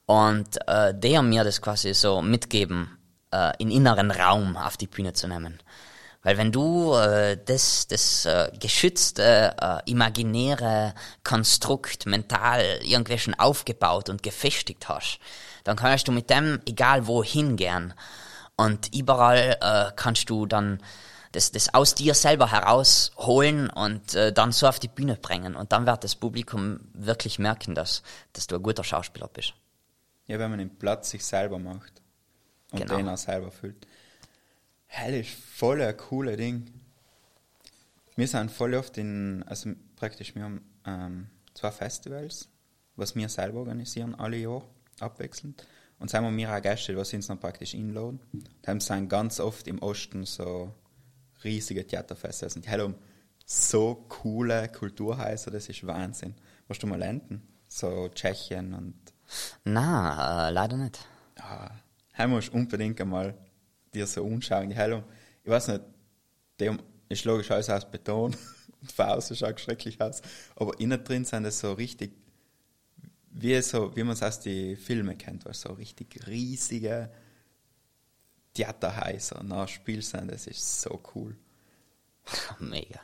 [0.06, 2.98] Und äh, haben mir das quasi so mitgeben,
[3.30, 5.60] äh, in inneren Raum auf die Bühne zu nehmen.
[6.22, 14.08] Weil wenn du äh, das, das äh, geschützte, äh, imaginäre Konstrukt mental irgendwie schon aufgebaut
[14.08, 15.18] und gefestigt hast,
[15.64, 17.92] dann kannst du mit dem egal wohin gern.
[18.56, 20.80] Und überall äh, kannst du dann
[21.34, 25.56] das, das aus dir selber herausholen und äh, dann so auf die Bühne bringen.
[25.56, 29.54] Und dann wird das Publikum wirklich merken, dass, dass du ein guter Schauspieler bist.
[30.26, 32.02] Ja, wenn man den Platz sich selber macht
[32.70, 32.96] und Genau.
[32.96, 33.86] den auch selber füllt.
[34.86, 36.70] Hell ist voll ein cooles Ding.
[38.16, 42.48] Wir sind voll oft in, also praktisch, wir haben ähm, zwei Festivals,
[42.94, 44.62] was wir selber organisieren, alle Jahre,
[45.00, 45.66] abwechselnd.
[45.98, 48.20] Und sagen wir, wir auch Gäste, was uns dann praktisch inladen.
[48.62, 50.72] Da sind ganz oft im Osten so
[51.44, 52.46] riesige Theaterfeste.
[52.54, 52.94] Und die haben
[53.46, 56.34] so coole Kulturhäuser, das ist Wahnsinn.
[56.66, 57.42] Warst du mal landen?
[57.68, 58.94] So Tschechien und
[59.64, 60.98] Na, äh, leider nicht.
[61.38, 61.70] ja,
[62.16, 63.36] Heim musst du unbedingt einmal
[63.92, 64.70] dir so anschauen.
[64.70, 65.04] Die Heilung,
[65.42, 65.82] ich weiß nicht,
[66.60, 66.70] die
[67.08, 68.34] ist logisch alles aus Beton
[68.80, 70.22] und von außen schaut schrecklich aus,
[70.56, 72.12] aber innen drin sind es so richtig,
[73.30, 77.10] wie, so, wie man es aus den Filmen kennt, was so richtig riesige
[78.54, 81.36] Theaterhäuser nach Spiel sind, das ist so cool.
[82.58, 83.00] Mega.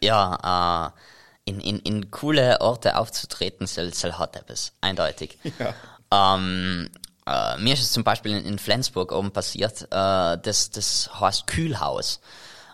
[0.00, 5.38] Ja, äh, in, in, in coole Orte aufzutreten, soll, soll hat etwas, eindeutig.
[5.58, 5.74] Ja.
[6.10, 6.88] Ähm,
[7.26, 11.46] äh, mir ist es zum Beispiel in, in Flensburg oben passiert, äh, das, das heißt
[11.46, 12.20] Kühlhaus.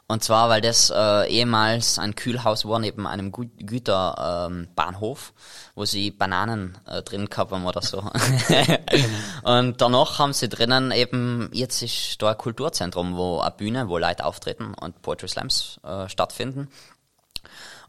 [0.06, 5.42] Und zwar, weil das äh, ehemals ein Kühlhaus war neben einem Gü Güterbahnhof, ähm,
[5.74, 7.98] wo sie Bananen äh, drin gehabt haben oder so.
[9.44, 13.96] und danach haben sie drinnen eben, jetzt ist da ein Kulturzentrum, wo eine Bühne, wo
[13.96, 16.68] Leute auftreten und Poetry Slams äh, stattfinden.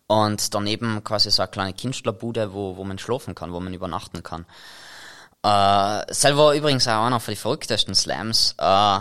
[0.07, 4.23] Und daneben quasi so eine kleine Künstlerbude, wo, wo man schlafen kann, wo man übernachten
[4.23, 4.45] kann.
[5.43, 8.99] Äh, selber übrigens auch einer von den verrücktesten Slams, äh,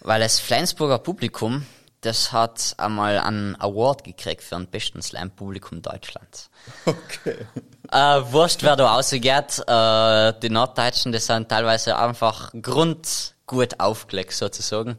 [0.00, 1.66] weil das Flensburger Publikum,
[2.04, 6.50] das hat einmal einen Award gekriegt für den besten Slam-Publikum Deutschlands.
[6.84, 7.46] Okay.
[7.90, 14.98] Äh, wurscht, wer da rausgeht, äh, die Norddeutschen, die sind teilweise einfach grundgut aufgelegt, sozusagen.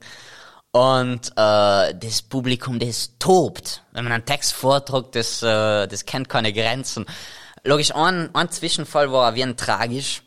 [0.71, 3.81] Und äh, das Publikum, das tobt.
[3.91, 7.05] Wenn man einen Text vortragt, das, äh, das kennt keine Grenzen.
[7.63, 10.21] Logisch, ein, ein Zwischenfall war wie ein tragisch.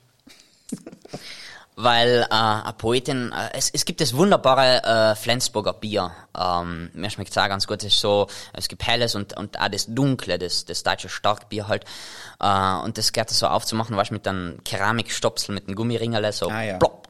[1.80, 6.10] Weil äh, eine Poetin, äh, es, es gibt das wunderbare äh, Flensburger Bier.
[6.36, 7.84] Ähm, mir schmeckt es auch ganz gut.
[7.84, 11.68] Es ist so, es gibt helles und, und auch das Dunkle, das, das deutsche Starkbier
[11.68, 11.84] halt.
[12.40, 16.62] Äh, und das geht so aufzumachen, weißt mit einem Keramikstopsel, mit einem Gummiringerle, so Ah,
[16.62, 16.78] ja.
[16.78, 17.06] plopp.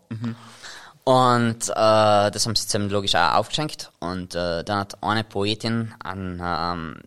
[1.04, 3.90] Und äh, das haben sie zusammen logisch auch aufgeschenkt.
[4.00, 7.00] Und äh, dann hat eine Poetin einen ähm,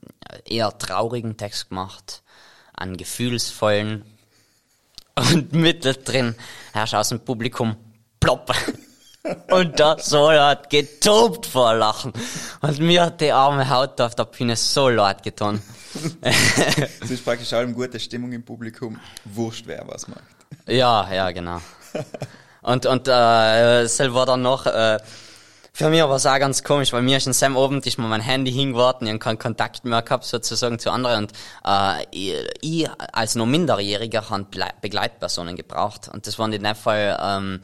[0.46, 2.24] eher traurigen Text gemacht,
[2.74, 4.11] einen gefühlsvollen.
[5.16, 6.36] Und mittendrin
[6.74, 7.76] herrscht aus dem Publikum
[8.20, 8.54] plopp.
[9.52, 12.12] Und der Solo hat getobt vor Lachen.
[12.62, 15.62] Und mir hat die arme Haut auf der Bühne so leid getan.
[17.02, 19.00] Es ist praktisch allem gute Stimmung im Publikum.
[19.26, 20.24] Wurscht, wer was macht.
[20.66, 21.62] Ja, ja, genau.
[22.62, 24.98] Und, und äh, selber dann noch, äh,
[25.74, 28.08] für mich war es auch ganz komisch, weil mir ist in seinem Abend ist mir
[28.08, 31.32] mein Handy hingewarten, ich habe keinen Kontakt mehr gehabt sozusagen zu anderen und
[31.66, 32.06] äh,
[32.62, 34.48] ich, als noch Minderjähriger habe
[34.82, 37.62] Begleitpersonen gebraucht und das waren in dem Fall ähm,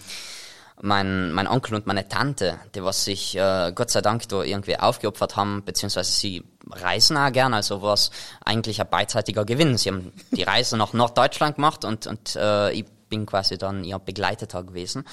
[0.82, 4.78] mein, mein Onkel und meine Tante, die was sich äh, Gott sei Dank da irgendwie
[4.78, 8.12] aufgeopfert haben, beziehungsweise sie reisen auch gern, also war es
[8.46, 9.78] eigentlich ein beidseitiger Gewinn.
[9.78, 14.00] Sie haben die Reise nach Norddeutschland gemacht und, und äh, ich bin quasi dann ihr
[14.00, 15.06] Begleiteter gewesen.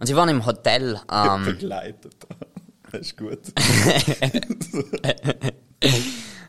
[0.00, 0.98] Und sie waren im Hotel.
[1.12, 2.16] Ähm, Begleitet.
[2.90, 3.38] Das ist gut.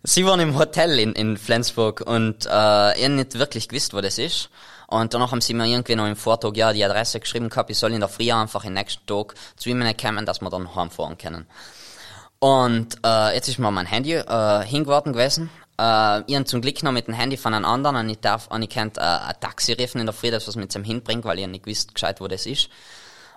[0.03, 4.01] Sie waren im Hotel in, in Flensburg und äh, ich hab nicht wirklich gewusst, wo
[4.01, 4.49] das ist.
[4.87, 7.77] Und danach haben sie mir irgendwie noch im Vortag ja die Adresse geschrieben gehabt, ich
[7.77, 11.19] soll in der Früh einfach den nächsten Tag zu ihnen kommen, dass wir dann heimfahren
[11.19, 11.45] können.
[12.39, 15.51] Und äh, jetzt ist mir mein Handy äh, hingewarten gewesen.
[15.79, 18.47] Äh, ich hab zum Glück noch mit dem Handy von einem anderen und ich darf,
[18.47, 21.25] und ich könnt äh, ein Taxi rufen in der Früh, das was mit ihm hinbringt,
[21.25, 22.69] weil ich nicht gewusst gescheit, wo das ist.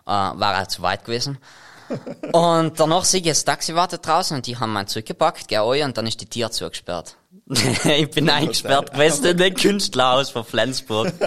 [0.06, 1.38] Äh, war auch zu weit gewesen.
[2.32, 5.98] Und danach sehe ich das Taxi wartet draußen und die haben meinen zurückgepackt, rein und
[5.98, 7.16] dann ist die Tür zugesperrt.
[7.84, 11.12] ich bin eingesperrt gewesen in den Künstlerhaus von Flensburg.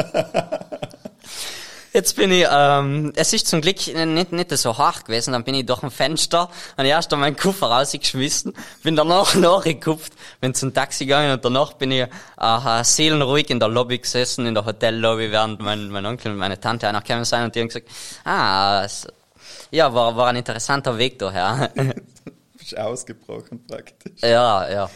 [1.94, 5.56] Jetzt bin ich, ähm, es ist zum Glück nicht, nicht so hart gewesen, dann bin
[5.56, 11.06] ich durch ein Fenster, habe erst meinen Koffer rausgeschmissen, bin danach nachgekupft, bin zum Taxi
[11.06, 12.08] gegangen und danach bin ich
[12.40, 16.60] äh, seelenruhig in der Lobby gesessen, in der Hotellobby, während mein, mein Onkel und meine
[16.60, 17.88] Tante einer gekommen sind und die haben gesagt,
[18.26, 19.08] ah, es,
[19.72, 21.72] ja, war, war ein interessanter Weg daher.
[22.58, 24.22] Bist ausgebrochen praktisch.
[24.22, 24.90] ja, ja.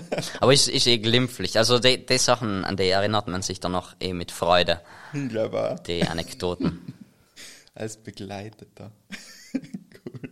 [0.40, 1.58] Aber ist, ist eh glimpflich.
[1.58, 4.80] Also die, die Sachen, an die erinnert man sich dann noch eh mit Freude,
[5.12, 5.78] auch.
[5.80, 6.94] die Anekdoten.
[7.74, 8.92] Als Begleiteter.
[9.54, 10.30] cool.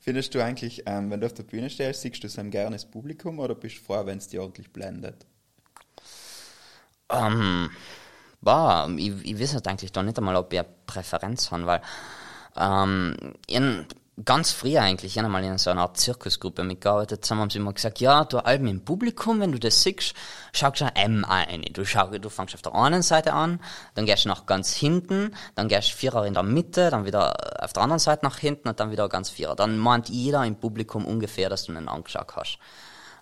[0.00, 2.84] Findest du eigentlich, ähm, wenn du auf der Bühne stehst, siehst du so gerne das
[2.84, 5.26] Publikum oder bist du froh, wenn es dir ordentlich blendet?
[7.10, 7.70] Ähm,
[8.40, 11.82] boah, ich, ich weiß jetzt eigentlich doch nicht einmal, ob ich eine Präferenz habe, weil
[12.56, 13.86] ähm, in,
[14.24, 17.74] ganz früh eigentlich, ich habe mal in so einer Art Zirkusgruppe mitgearbeitet, haben sie immer
[17.74, 20.14] gesagt, ja, du Alben im Publikum, wenn du das siehst,
[20.54, 21.62] schau schon M ein.
[21.72, 23.60] Du, schau, du fängst auf der einen Seite an,
[23.94, 27.36] dann gehst du nach ganz hinten, dann gehst du Vierer in der Mitte, dann wieder
[27.62, 29.54] auf der anderen Seite nach hinten und dann wieder ganz Vierer.
[29.54, 32.58] Dann meint jeder im Publikum ungefähr, dass du einen angeschaut hast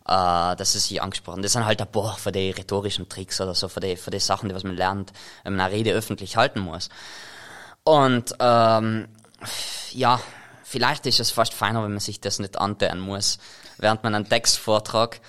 [0.07, 1.43] äh, das ist sie angesprochen.
[1.43, 4.21] Das sind halt ein paar von den rhetorischen Tricks oder so, von den, von den
[4.21, 6.91] Sachen, die was man lernt, wenn man eine Rede öffentlich halten muss.
[7.85, 9.09] Und ähm,
[9.93, 10.21] ja,
[10.75, 13.39] vielleicht ist es fast feiner, wenn man sich das nicht anhören muss,
[13.79, 15.21] während man einen Text vortragt.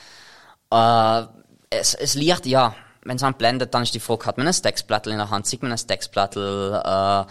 [0.71, 1.23] Äh,
[1.69, 2.73] es, es liegt, ja,
[3.03, 5.61] wenn es anblendet, dann ist die Frage, hat man ein Textblattel in der Hand, sieht
[5.61, 7.25] man ein Textblattel, äh,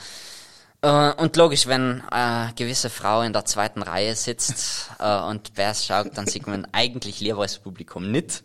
[0.82, 5.54] äh, und logisch, wenn äh, eine gewisse Frau in der zweiten Reihe sitzt äh, und
[5.54, 8.44] Bärs schaut, dann sieht man eigentlich lieber als Publikum nicht.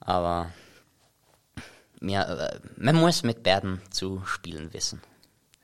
[0.00, 0.50] Aber
[2.00, 5.00] mir, äh, man muss mit Bärden zu spielen wissen.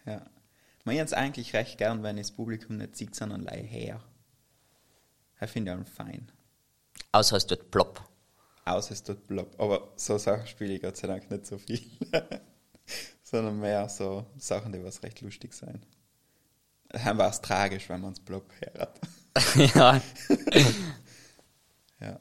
[0.06, 0.22] Ja.
[0.88, 4.02] Man es eigentlich recht gern, wenn das Publikum nicht sieht, sondern lei her.
[5.38, 6.32] Ich finde ich auch fein.
[7.12, 8.08] Außer es tut plopp.
[8.64, 9.54] Außer es tut blob.
[9.60, 11.82] Aber so Sachen spiele ich Gott sei Dank nicht so viel.
[13.22, 15.84] sondern mehr so Sachen, die was recht lustig sein.
[16.88, 18.98] Dann war es tragisch, wenn man es blob hört.
[19.74, 20.00] ja.
[22.00, 22.18] Ja.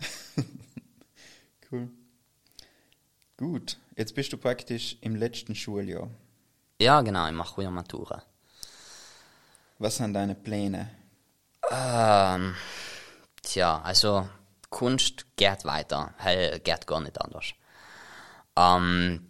[1.70, 1.90] cool.
[3.36, 6.08] Gut, jetzt bist du praktisch im letzten Schuljahr.
[6.82, 8.22] Ja, genau, ich mache wieder Matura.
[9.78, 10.90] Was sind deine Pläne?
[11.70, 12.54] Ähm,
[13.42, 14.28] tja, also
[14.70, 17.46] Kunst geht weiter, hell geht gar nicht anders.
[18.56, 19.26] Ähm,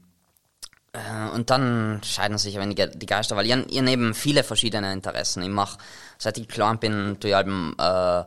[0.93, 5.43] äh, und dann scheiden sich wenig die Geister, weil ihr, ihr neben viele verschiedene Interessen.
[5.43, 5.79] Ich mache,
[6.19, 8.25] seit ich klein bin, tue ich Alben, äh,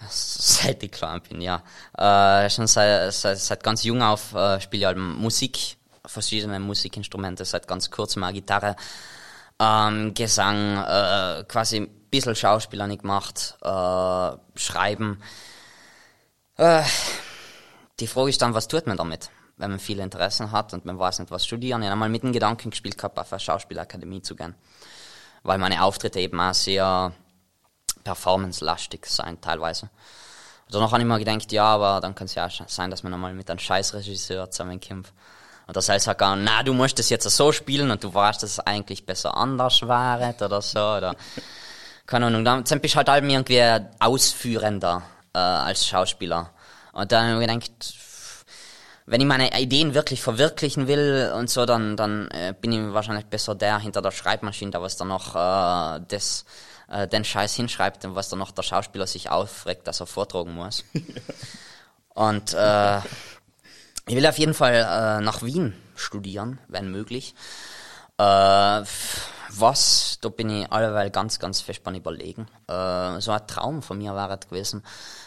[0.08, 1.62] seit ich klein bin, ja,
[1.96, 5.76] äh, schon seit, seit, seit ganz jung auf äh, spiele ich Alben Musik,
[6.10, 8.76] verschiedene Musikinstrumente, seit ganz kurzem auch Gitarre,
[9.58, 15.22] ähm, Gesang, äh, quasi ein bisschen Schauspiel habe ich gemacht, äh, Schreiben.
[16.56, 16.82] Äh,
[18.00, 20.98] die Frage ist dann, was tut man damit, wenn man viele Interessen hat und man
[20.98, 21.82] weiß nicht, was studieren.
[21.82, 24.54] Ich habe einmal mit dem Gedanken gespielt gehabt, auf eine Schauspielakademie zu gehen,
[25.42, 27.12] weil meine Auftritte eben auch sehr
[28.02, 29.90] performance-lastig sein teilweise.
[30.70, 33.12] Danach habe ich mir gedacht, ja, aber dann kann es ja auch sein, dass man
[33.12, 35.12] einmal mit einem Scheißregisseur zusammenkämpft.
[35.70, 38.42] Und das heißt halt gar, na, du musst das jetzt so spielen und du weißt,
[38.42, 41.14] dass es eigentlich besser anders wäre oder so, oder,
[42.06, 43.62] keine Ahnung, dann bist du halt halt irgendwie
[44.00, 46.50] ausführender, äh, als Schauspieler.
[46.90, 47.94] Und dann habe ich gedacht,
[49.06, 53.26] wenn ich meine Ideen wirklich verwirklichen will und so, dann, dann äh, bin ich wahrscheinlich
[53.26, 56.46] besser der hinter der Schreibmaschine, der was dann noch äh, das,
[56.88, 60.52] äh, den Scheiß hinschreibt und was dann noch der Schauspieler sich aufregt, dass er vortragen
[60.52, 60.84] muss.
[62.14, 63.00] und äh,
[64.10, 67.32] ich will auf jeden Fall äh, nach Wien studieren, wenn möglich.
[68.18, 68.82] Äh,
[69.52, 72.48] was, da bin ich alleweil ganz, ganz fest beim Überlegen.
[72.66, 74.82] Äh, so ein Traum von mir war es gewesen.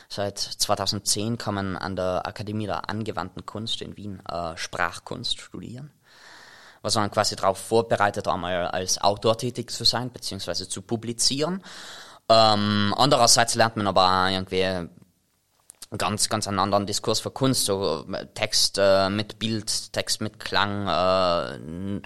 [0.09, 5.93] Seit 2010 kann man an der Akademie der angewandten Kunst in Wien äh, Sprachkunst studieren.
[6.81, 11.63] Was man quasi darauf vorbereitet, einmal als Autor tätig zu sein, beziehungsweise zu publizieren.
[12.27, 14.89] Ähm, andererseits lernt man aber auch irgendwie
[15.97, 20.39] ganz, ganz einen anderen Diskurs für Kunst, so äh, Text äh, mit Bild, Text mit
[20.39, 22.01] Klang, äh,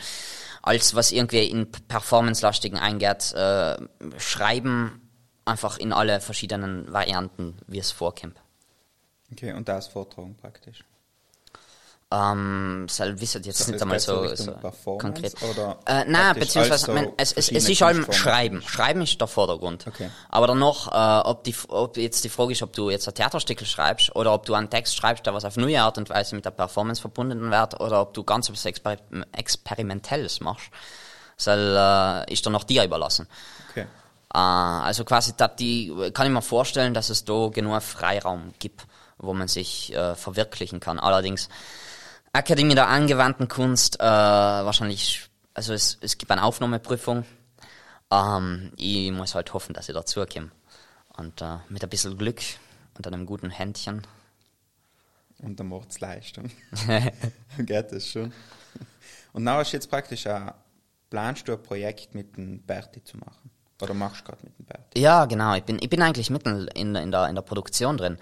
[0.62, 3.78] als was irgendwie in Performance-lastigen eingeht, äh,
[4.18, 5.10] schreiben
[5.46, 8.38] einfach in alle verschiedenen Varianten, wie es vorkommt.
[9.32, 10.84] Okay, und das Vortragen praktisch.
[12.10, 14.54] Ähm, soll wissen jetzt Das nicht einmal so, so
[14.98, 15.34] konkret.
[15.86, 18.10] äh, nein, beziehungsweise als man, so es, es, es ist allem?
[18.14, 18.62] Schreiben.
[18.62, 19.86] Schreiben ist der Vordergrund.
[19.88, 20.10] Okay.
[20.30, 23.14] Aber dann noch, äh, ob, die, ob jetzt die Frage ist, ob du jetzt ein
[23.14, 26.34] Theaterstück schreibst oder ob du einen Text schreibst, der was auf neue Art und Weise
[26.34, 28.96] mit der Performance verbunden wird oder ob du ganz etwas Exper
[29.34, 30.70] Experimentelles machst,
[31.36, 33.28] soll, äh, ist dann noch dir überlassen.
[33.72, 33.86] Okay.
[34.34, 38.86] Äh, also quasi, die, kann ich mir vorstellen, dass es da genug Freiraum gibt,
[39.18, 41.00] wo man sich äh, verwirklichen kann.
[41.00, 41.50] Allerdings,
[42.38, 47.26] Akademie der angewandten Kunst, äh, wahrscheinlich, also es, es gibt eine Aufnahmeprüfung.
[48.12, 50.52] Ähm, ich muss halt hoffen, dass ich dazu komme.
[51.18, 52.42] Und äh, mit ein bisschen Glück
[52.96, 54.06] und einem guten Händchen.
[55.40, 56.52] Und dann macht es Leistung.
[57.58, 58.32] Geht das schon.
[59.34, 60.52] Und now hast du jetzt praktisch ein,
[61.10, 63.52] planst du ein Projekt mit dem Berti zu machen?
[63.82, 65.00] Oder machst du gerade mit dem Berti?
[65.00, 65.56] Ja, genau.
[65.56, 68.18] Ich bin, ich bin eigentlich mitten in, in, der, in der Produktion drin.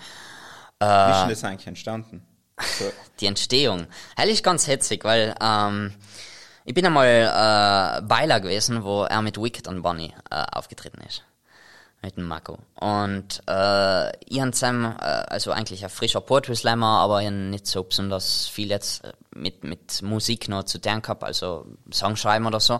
[0.79, 2.25] Wie ist denn das eigentlich entstanden?
[3.19, 3.87] Die Entstehung.
[4.23, 5.93] Ist ganz hetzig, weil ähm,
[6.65, 11.23] ich bin einmal äh, Beiler gewesen, wo er mit Wicked und Bonnie äh, aufgetreten ist.
[12.01, 12.59] Mit dem Marco.
[12.75, 17.83] Und äh, ich und Sam, äh, also eigentlich ein frischer Poetry Slammer, aber nicht so
[17.83, 22.79] besonders viel jetzt äh, mit, mit Musik noch zu tun gehabt, also Songschreiben oder so.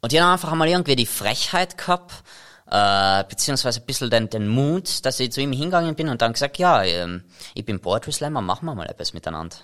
[0.00, 2.22] Und die haben einfach einmal irgendwie die Frechheit gehabt,
[2.70, 6.32] äh, beziehungsweise ein bisschen den, den Mut, dass ich zu ihm hingegangen bin und dann
[6.32, 9.56] gesagt, ja, ähm, ich bin Poetry Slammer, machen wir mal etwas miteinander.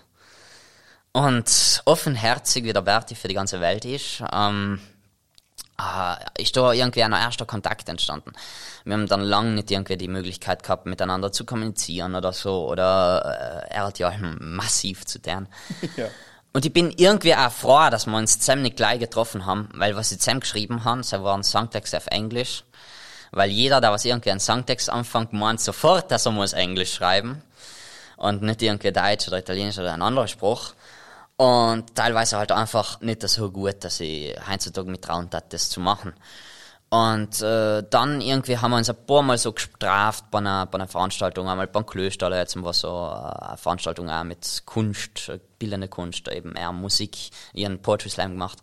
[1.13, 4.81] Und offenherzig, wie der Berti für die ganze Welt ist, ähm,
[5.79, 8.33] äh, ist da irgendwie ein erster Kontakt entstanden.
[8.85, 13.65] Wir haben dann lange nicht irgendwie die Möglichkeit gehabt, miteinander zu kommunizieren oder so, oder
[13.71, 15.49] äh, er hat ja massiv zu tun.
[15.97, 16.07] ja.
[16.53, 19.97] Und ich bin irgendwie auch froh, dass wir uns zusammen nicht gleich getroffen haben, weil
[19.97, 22.63] was sie zusammen geschrieben haben, sie waren Songtext auf Englisch,
[23.35, 27.43] weil jeder, der was irgendwie einen Songtext anfängt, meint sofort, dass er muss Englisch schreiben
[28.17, 30.73] und nicht irgendwie Deutsch oder Italienisch oder ein anderer Spruch.
[31.37, 35.81] Und teilweise halt einfach nicht so gut, dass ich heutzutage mit trauen tat, das zu
[35.81, 36.15] machen.
[36.91, 40.77] Und äh, dann irgendwie haben wir uns ein paar Mal so gestraft bei einer, bei
[40.77, 45.41] einer Veranstaltung, einmal beim Klöster, jetzt war so äh, eine Veranstaltung auch mit Kunst, äh,
[45.59, 48.59] bildende Kunst, eben eher Musik, ihren Poetry Slam gemacht.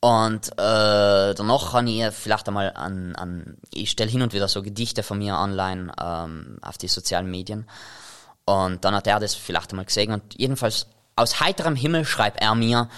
[0.00, 4.62] Und äh, danach habe ich vielleicht einmal an, an ich stelle hin und wieder so
[4.62, 7.66] Gedichte von mir online ähm, auf die sozialen Medien.
[8.44, 10.86] Und dann hat er das vielleicht einmal gesehen und jedenfalls
[11.16, 12.88] aus heiterem Himmel schreibt er mir,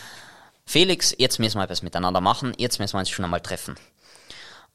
[0.67, 3.77] Felix, jetzt müssen wir etwas miteinander machen, jetzt müssen wir uns schon einmal treffen.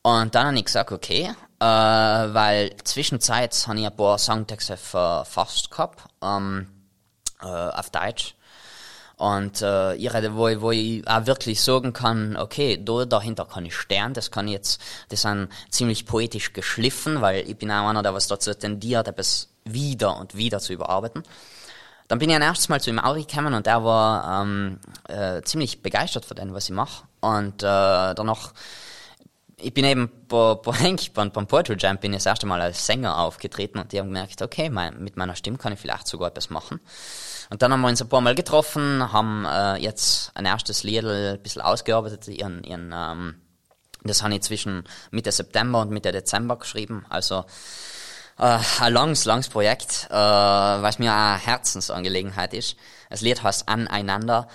[0.02, 5.70] Und dann habe ich gesagt, okay, äh, weil zwischenzeit habe ich ein paar Songtexte verfasst
[5.70, 6.68] gehabt, ähm,
[7.42, 8.36] äh, auf Deutsch.
[9.24, 13.66] Und äh, ihre, wo, ich- wo ich auch wirklich sagen kann, okay, da dahinter kann
[13.66, 17.88] ich stehen, das kann ich jetzt, das sind ziemlich poetisch geschliffen, weil ich bin auch
[17.88, 21.24] einer, der was dazu tendiert, etwas wieder und wieder zu überarbeiten.
[22.10, 25.42] Dann bin ich ein erstes Mal zu ihm Auri gekommen und er war ähm, äh,
[25.44, 27.06] ziemlich begeistert von dem, was ich mache.
[27.22, 28.52] Und äh, danach,
[29.56, 30.98] ich bin eben bei, bei
[31.30, 34.42] beim Poetry Jam bin ich das erste Mal als Sänger aufgetreten und die haben gemerkt,
[34.42, 36.82] okay, mein, mit meiner Stimme kann ich vielleicht sogar etwas machen.
[37.50, 41.06] Und dann haben wir uns ein paar Mal getroffen, haben äh, jetzt ein erstes Lied
[41.06, 43.36] ein bisschen ausgearbeitet, ihren, ihren ähm,
[44.04, 47.06] das habe ich zwischen Mitte September und Mitte Dezember geschrieben.
[47.10, 47.46] Also
[48.38, 52.76] äh, ein langes, langes Projekt, äh, was mir eine Herzensangelegenheit ist.
[53.10, 54.48] Das Lied heißt Aneinander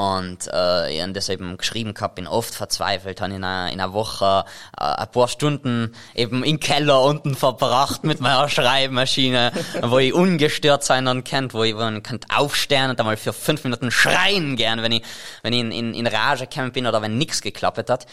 [0.00, 3.80] und äh, ich habe das eben geschrieben gehabt, bin oft verzweifelt, habe in einer, in
[3.80, 4.46] einer Woche
[4.78, 10.84] äh, ein paar Stunden eben im Keller unten verbracht mit meiner Schreibmaschine, wo ich ungestört
[10.84, 14.56] sein dann kennt, wo ich, wo ich könnt aufstehen und einmal für fünf Minuten schreien
[14.56, 15.02] gern, wenn ich,
[15.42, 18.06] wenn ich in, in, in Rage gekommen bin oder wenn nichts geklappt hat.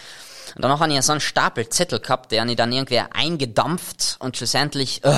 [0.55, 4.17] Und danach habe ich so einen Stapel Zettel gehabt, der habe ich dann irgendwie eingedampft
[4.19, 5.13] und schlussendlich, äh,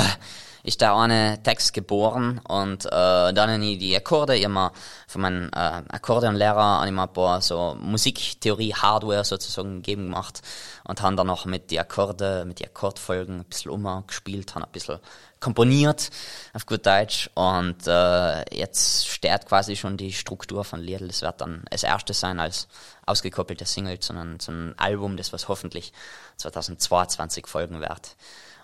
[0.69, 2.89] ist der eine Text geboren und äh,
[3.33, 4.71] dann ich die Akkorde immer
[5.07, 10.41] von meinem äh, Akkordeonlehrer immer ein paar so Musiktheorie, Hardware sozusagen gegeben gemacht
[10.83, 14.71] und haben dann noch mit die Akkorde, mit die Akkordfolgen ein bisschen umgespielt, haben ein
[14.71, 14.99] bisschen
[15.39, 16.11] komponiert
[16.53, 21.07] auf gut Deutsch und äh, jetzt steht quasi schon die Struktur von Liedl.
[21.07, 22.67] Das wird dann das erste sein als
[23.07, 25.93] ausgekoppelte Single einem, zu einem Album, das was hoffentlich
[26.37, 28.15] 2022 folgen wird.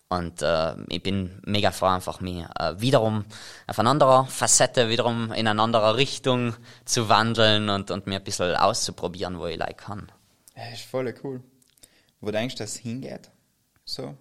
[0.08, 3.26] Und äh, ich bin mega froh, einfach mich äh, wiederum
[3.68, 8.24] auf eine andere Facette, wiederum in eine andere Richtung zu wandeln und, und mir ein
[8.24, 10.12] bisschen auszuprobieren, wo ich like kann.
[10.56, 11.42] Ja, ist voll cool.
[12.22, 13.32] Wo denkst du, dass es hingeht?
[13.84, 14.16] So,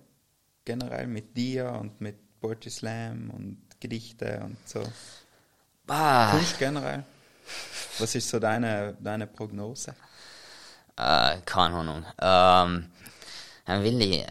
[0.64, 4.82] generell mit dir und mit Poetry Slam und Gedichte und so.
[5.86, 7.04] Ah, Kunst generell.
[7.98, 9.94] Was ist so deine, deine Prognose?
[10.96, 12.04] äh, keine Ahnung.
[12.20, 12.90] Ähm,
[13.66, 14.26] dann will ich.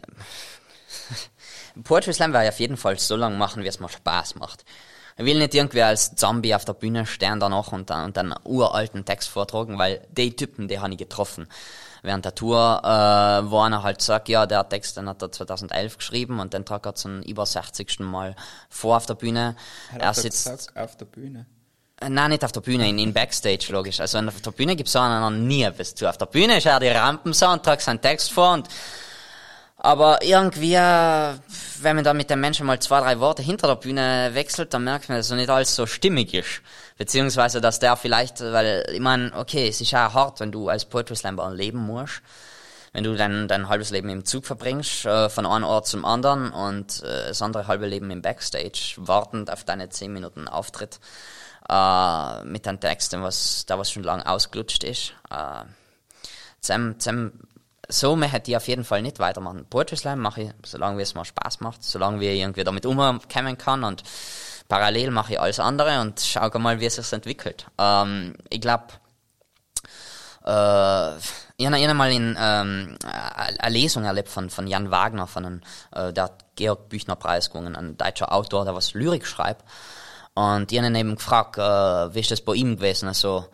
[1.82, 4.64] Poetry Slam werde ich auf jeden Fall so lange machen, wie es mir Spaß macht.
[5.16, 8.32] Ich will nicht irgendwie als Zombie auf der Bühne stehen danach und dann, und dann
[8.32, 11.46] einen uralten Text vortragen, weil die Typen, die habe ich getroffen.
[12.02, 15.98] Während der Tour, äh, wo einer halt sagt, ja, der Text, den hat er 2011
[15.98, 18.00] geschrieben und den tragt er zum über 60.
[18.00, 18.34] Mal
[18.68, 19.56] vor auf der Bühne.
[19.92, 21.46] Hat er er sitzt, gesagt, auf der Bühne.
[22.00, 24.00] äh, Nein, nicht auf der Bühne, in, in Backstage, logisch.
[24.00, 26.06] Also auf der Bühne gibt's so einen nie etwas zu.
[26.08, 28.68] Auf der Bühne ist er die Rampensau und tragt seinen Text vor und
[29.84, 31.34] aber irgendwie, äh,
[31.82, 34.84] wenn man dann mit dem Menschen mal zwei, drei Worte hinter der Bühne wechselt, dann
[34.84, 36.62] merkt man, dass so nicht alles so stimmig ist.
[36.96, 40.86] Beziehungsweise, dass der vielleicht, weil, ich meine, okay, es ist ja hart, wenn du als
[40.86, 42.22] Poetry Slammer leben musst.
[42.94, 46.50] Wenn du dein, dein halbes Leben im Zug verbringst, äh, von einem Ort zum anderen
[46.50, 50.98] und äh, das andere halbe Leben im Backstage, wartend auf deine 10 Minuten Auftritt
[51.68, 55.12] äh, mit deinen Texten, was da was schon lange ausgelutscht ist.
[55.30, 55.64] Äh,
[56.60, 57.32] zum, zum,
[57.94, 59.66] so möchte ich auf jeden Fall nicht weitermachen.
[59.68, 63.84] Poetry Slam mache ich, solange es mir Spaß macht, solange ich irgendwie damit umkommen kann
[63.84, 64.02] und
[64.68, 67.66] parallel mache ich alles andere und schau mal, wie es sich entwickelt.
[67.78, 68.86] Ähm, ich glaube,
[70.44, 71.16] äh,
[71.56, 75.60] ich habe einmal in ähm, eine Lesung erlebt von, von Jan Wagner, von einem,
[75.92, 79.64] äh, der hat Georg Büchner Preis gewonnen, ein deutscher Autor, der was Lyrik schreibt.
[80.34, 83.46] Und ich habe ihn eben gefragt, äh, wie ist das bei ihm gewesen, also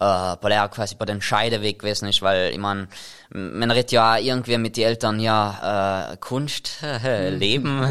[0.00, 0.04] äh,
[0.40, 2.88] weil er quasi bei den Scheideweg gewesen ist, weil ich mein,
[3.30, 7.82] man redet ja auch irgendwie mit den Eltern, ja, äh, Kunst, Leben.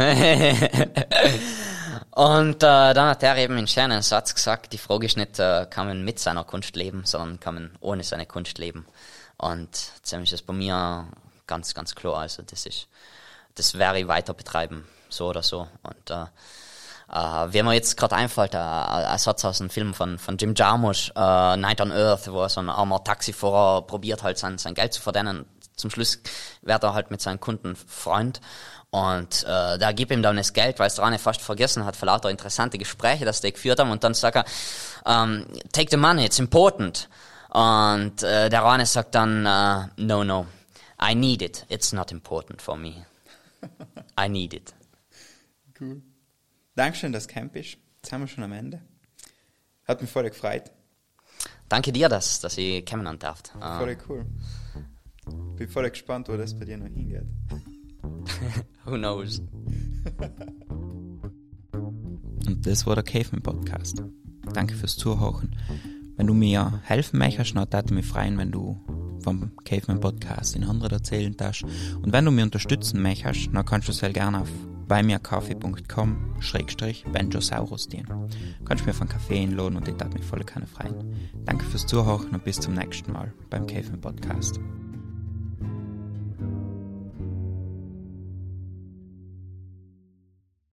[2.11, 5.67] Und äh, dann hat er eben einen schönen Satz gesagt, die Frage ist nicht, äh,
[5.69, 8.87] kann man mit seiner Kunst leben, sondern kann man ohne seine Kunst leben.
[9.37, 11.05] Und ziemlich ist das bei mir
[11.45, 12.17] ganz, ganz klar.
[12.17, 12.87] Also das ist,
[13.53, 15.67] das werde ich weiter betreiben, so oder so.
[15.83, 16.25] Und äh,
[17.11, 20.53] äh, wie mir jetzt gerade einfällt, äh, ein Satz aus einem Film von, von Jim
[20.55, 24.93] Jarmusch, äh, Night on Earth, wo so ein armer Taxifahrer probiert halt sein, sein Geld
[24.93, 25.45] zu verdienen.
[25.75, 26.19] Zum Schluss
[26.61, 28.41] wird er halt mit seinen Kunden Freund.
[28.89, 32.05] Und äh, da gibt ihm dann das Geld, weil es Rane fast vergessen hat, für
[32.05, 33.91] lauter interessante Gespräche, dass die geführt haben.
[33.91, 34.45] Und dann sagt er,
[35.05, 37.09] um, take the money, it's important.
[37.49, 40.47] Und äh, der Rane sagt dann, äh, no, no,
[41.01, 43.05] I need it, it's not important for me.
[44.19, 44.73] I need it.
[45.79, 46.01] Cool.
[46.77, 47.79] Dankeschön, dass du Camp bist.
[47.95, 48.79] Jetzt haben wir schon am Ende.
[49.85, 50.71] Hat mich voll gefreut.
[51.69, 53.41] Danke dir, dass, dass ich kennenlernen darf.
[53.59, 54.27] Voll cool.
[55.55, 57.25] Bin voll gespannt, wo das bei dir noch hingeht.
[58.85, 59.39] who knows?
[61.73, 64.03] Und das war der Caveman Podcast.
[64.53, 65.55] Danke fürs Zuhören.
[66.15, 68.79] Wenn du mir helfen möchtest, dann würde mich freuen, wenn du
[69.23, 71.63] vom Caveman Podcast in anderen erzählen darfst.
[71.63, 74.49] Und wenn du mir unterstützen möchtest, dann kannst du sehr gerne auf
[74.87, 78.29] beimirkaffee.com schrägstrich Benjosaurus dienen.
[78.65, 81.15] Kannst mir von Kaffee einladen und ich würde mich voll gerne freuen.
[81.45, 84.59] Danke fürs Zuhören und bis zum nächsten Mal beim Caveman Podcast.